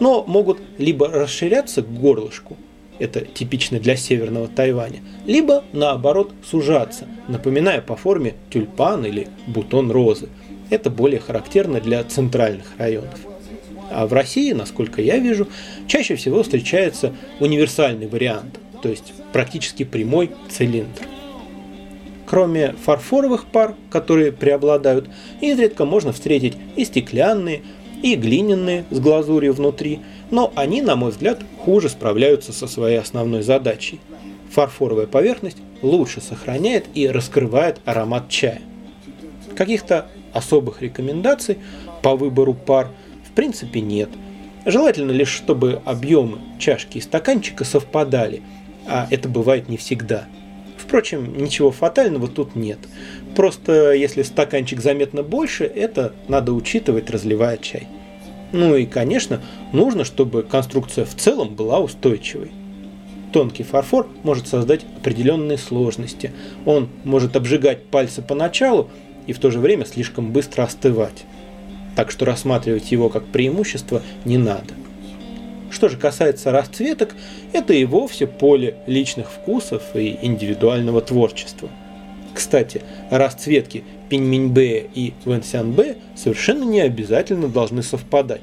но 0.00 0.24
могут 0.24 0.58
либо 0.78 1.08
расширяться 1.08 1.82
к 1.82 1.92
горлышку, 1.92 2.56
это 2.98 3.20
типично 3.20 3.80
для 3.80 3.96
северного 3.96 4.48
Тайваня, 4.48 5.00
либо 5.26 5.64
наоборот 5.72 6.32
сужаться, 6.44 7.06
напоминая 7.28 7.80
по 7.80 7.96
форме 7.96 8.34
тюльпан 8.50 9.04
или 9.06 9.28
бутон 9.46 9.90
розы– 9.90 10.28
это 10.70 10.90
более 10.90 11.20
характерно 11.20 11.80
для 11.80 12.02
центральных 12.04 12.66
районов. 12.78 13.18
А 13.90 14.06
в 14.06 14.12
России, 14.12 14.52
насколько 14.52 15.02
я 15.02 15.18
вижу, 15.18 15.48
чаще 15.86 16.16
всего 16.16 16.42
встречается 16.42 17.12
универсальный 17.40 18.06
вариант, 18.06 18.58
то 18.82 18.88
есть 18.88 19.12
практически 19.32 19.84
прямой 19.84 20.30
цилиндр. 20.48 21.02
Кроме 22.26 22.72
фарфоровых 22.72 23.44
пар, 23.44 23.74
которые 23.90 24.32
преобладают, 24.32 25.10
изредка 25.42 25.84
можно 25.84 26.12
встретить 26.12 26.56
и 26.76 26.84
стеклянные, 26.84 27.62
и 28.02 28.16
глиняные 28.16 28.84
с 28.90 28.98
глазурью 28.98 29.52
внутри, 29.52 30.00
но 30.30 30.52
они, 30.56 30.82
на 30.82 30.96
мой 30.96 31.10
взгляд, 31.10 31.40
хуже 31.58 31.88
справляются 31.88 32.52
со 32.52 32.66
своей 32.66 32.98
основной 32.98 33.42
задачей. 33.42 34.00
Фарфоровая 34.50 35.06
поверхность 35.06 35.58
лучше 35.82 36.20
сохраняет 36.20 36.86
и 36.94 37.06
раскрывает 37.06 37.80
аромат 37.84 38.28
чая. 38.28 38.60
Каких-то 39.54 40.08
особых 40.32 40.82
рекомендаций 40.82 41.58
по 42.02 42.16
выбору 42.16 42.54
пар 42.54 42.88
в 43.26 43.32
принципе 43.32 43.80
нет. 43.80 44.10
Желательно 44.64 45.10
лишь, 45.10 45.30
чтобы 45.30 45.82
объемы 45.84 46.38
чашки 46.58 46.98
и 46.98 47.00
стаканчика 47.00 47.64
совпадали, 47.64 48.42
а 48.86 49.08
это 49.10 49.28
бывает 49.28 49.68
не 49.68 49.76
всегда. 49.76 50.26
Впрочем, 50.76 51.36
ничего 51.36 51.70
фатального 51.70 52.28
тут 52.28 52.54
нет. 52.54 52.78
Просто 53.34 53.92
если 53.92 54.22
стаканчик 54.22 54.80
заметно 54.80 55.22
больше, 55.22 55.64
это 55.64 56.12
надо 56.28 56.52
учитывать, 56.52 57.10
разливая 57.10 57.56
чай. 57.56 57.88
Ну 58.52 58.76
и, 58.76 58.84
конечно, 58.84 59.40
нужно, 59.72 60.04
чтобы 60.04 60.42
конструкция 60.42 61.06
в 61.06 61.14
целом 61.14 61.54
была 61.54 61.80
устойчивой. 61.80 62.50
Тонкий 63.32 63.62
фарфор 63.62 64.08
может 64.22 64.46
создать 64.46 64.84
определенные 64.98 65.56
сложности. 65.56 66.32
Он 66.66 66.90
может 67.04 67.34
обжигать 67.34 67.86
пальцы 67.86 68.20
поначалу, 68.20 68.90
и 69.26 69.32
в 69.32 69.38
то 69.38 69.50
же 69.50 69.58
время 69.58 69.84
слишком 69.84 70.32
быстро 70.32 70.62
остывать. 70.62 71.24
Так 71.96 72.10
что 72.10 72.24
рассматривать 72.24 72.90
его 72.90 73.08
как 73.08 73.26
преимущество 73.26 74.02
не 74.24 74.38
надо. 74.38 74.74
Что 75.70 75.88
же 75.88 75.96
касается 75.96 76.52
расцветок, 76.52 77.14
это 77.52 77.72
и 77.72 77.84
вовсе 77.84 78.26
поле 78.26 78.76
личных 78.86 79.30
вкусов 79.30 79.82
и 79.94 80.18
индивидуального 80.20 81.00
творчества. 81.00 81.68
Кстати, 82.34 82.82
расцветки 83.10 83.84
Пиньминьбэ 84.08 84.86
и 84.94 85.14
Вэнсянбэ 85.24 85.96
совершенно 86.14 86.64
не 86.64 86.80
обязательно 86.80 87.48
должны 87.48 87.82
совпадать. 87.82 88.42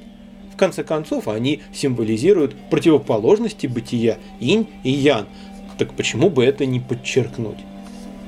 В 0.54 0.58
конце 0.58 0.84
концов, 0.84 1.28
они 1.28 1.62
символизируют 1.74 2.56
противоположности 2.70 3.68
бытия 3.68 4.18
инь 4.40 4.68
и 4.84 4.92
ян, 4.92 5.28
так 5.80 5.94
почему 5.94 6.30
бы 6.30 6.44
это 6.44 6.66
не 6.66 6.82
подчеркнуть? 6.82 7.60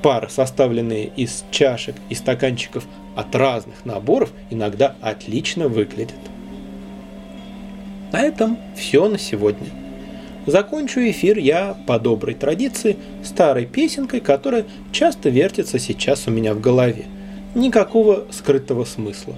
Пары, 0.02 0.28
составленные 0.28 1.10
из 1.16 1.44
чашек 1.50 1.96
и 2.08 2.14
стаканчиков 2.14 2.86
от 3.14 3.34
разных 3.34 3.84
наборов, 3.84 4.32
иногда 4.50 4.96
отлично 5.00 5.68
выглядят. 5.68 6.16
На 8.12 8.20
этом 8.20 8.58
все 8.76 9.08
на 9.08 9.18
сегодня. 9.18 9.68
Закончу 10.46 11.00
эфир 11.00 11.38
я 11.38 11.76
по 11.86 11.98
доброй 11.98 12.34
традиции 12.34 12.96
старой 13.22 13.64
песенкой, 13.64 14.20
которая 14.20 14.66
часто 14.90 15.28
вертится 15.28 15.78
сейчас 15.78 16.26
у 16.26 16.30
меня 16.30 16.52
в 16.52 16.60
голове. 16.60 17.04
Никакого 17.54 18.26
скрытого 18.30 18.84
смысла, 18.84 19.34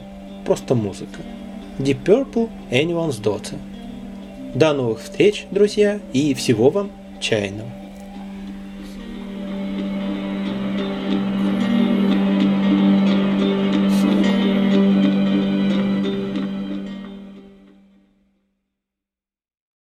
просто 0.47 0.75
музыка. 0.75 1.21
Deep 1.79 2.05
Purple 2.05 2.49
Anyone's 2.71 3.21
Daughter. 3.21 3.59
До 4.55 4.73
новых 4.73 5.03
встреч, 5.03 5.47
друзья, 5.51 6.01
и 6.13 6.33
всего 6.33 6.71
вам 6.71 6.91
чайного. 7.21 7.84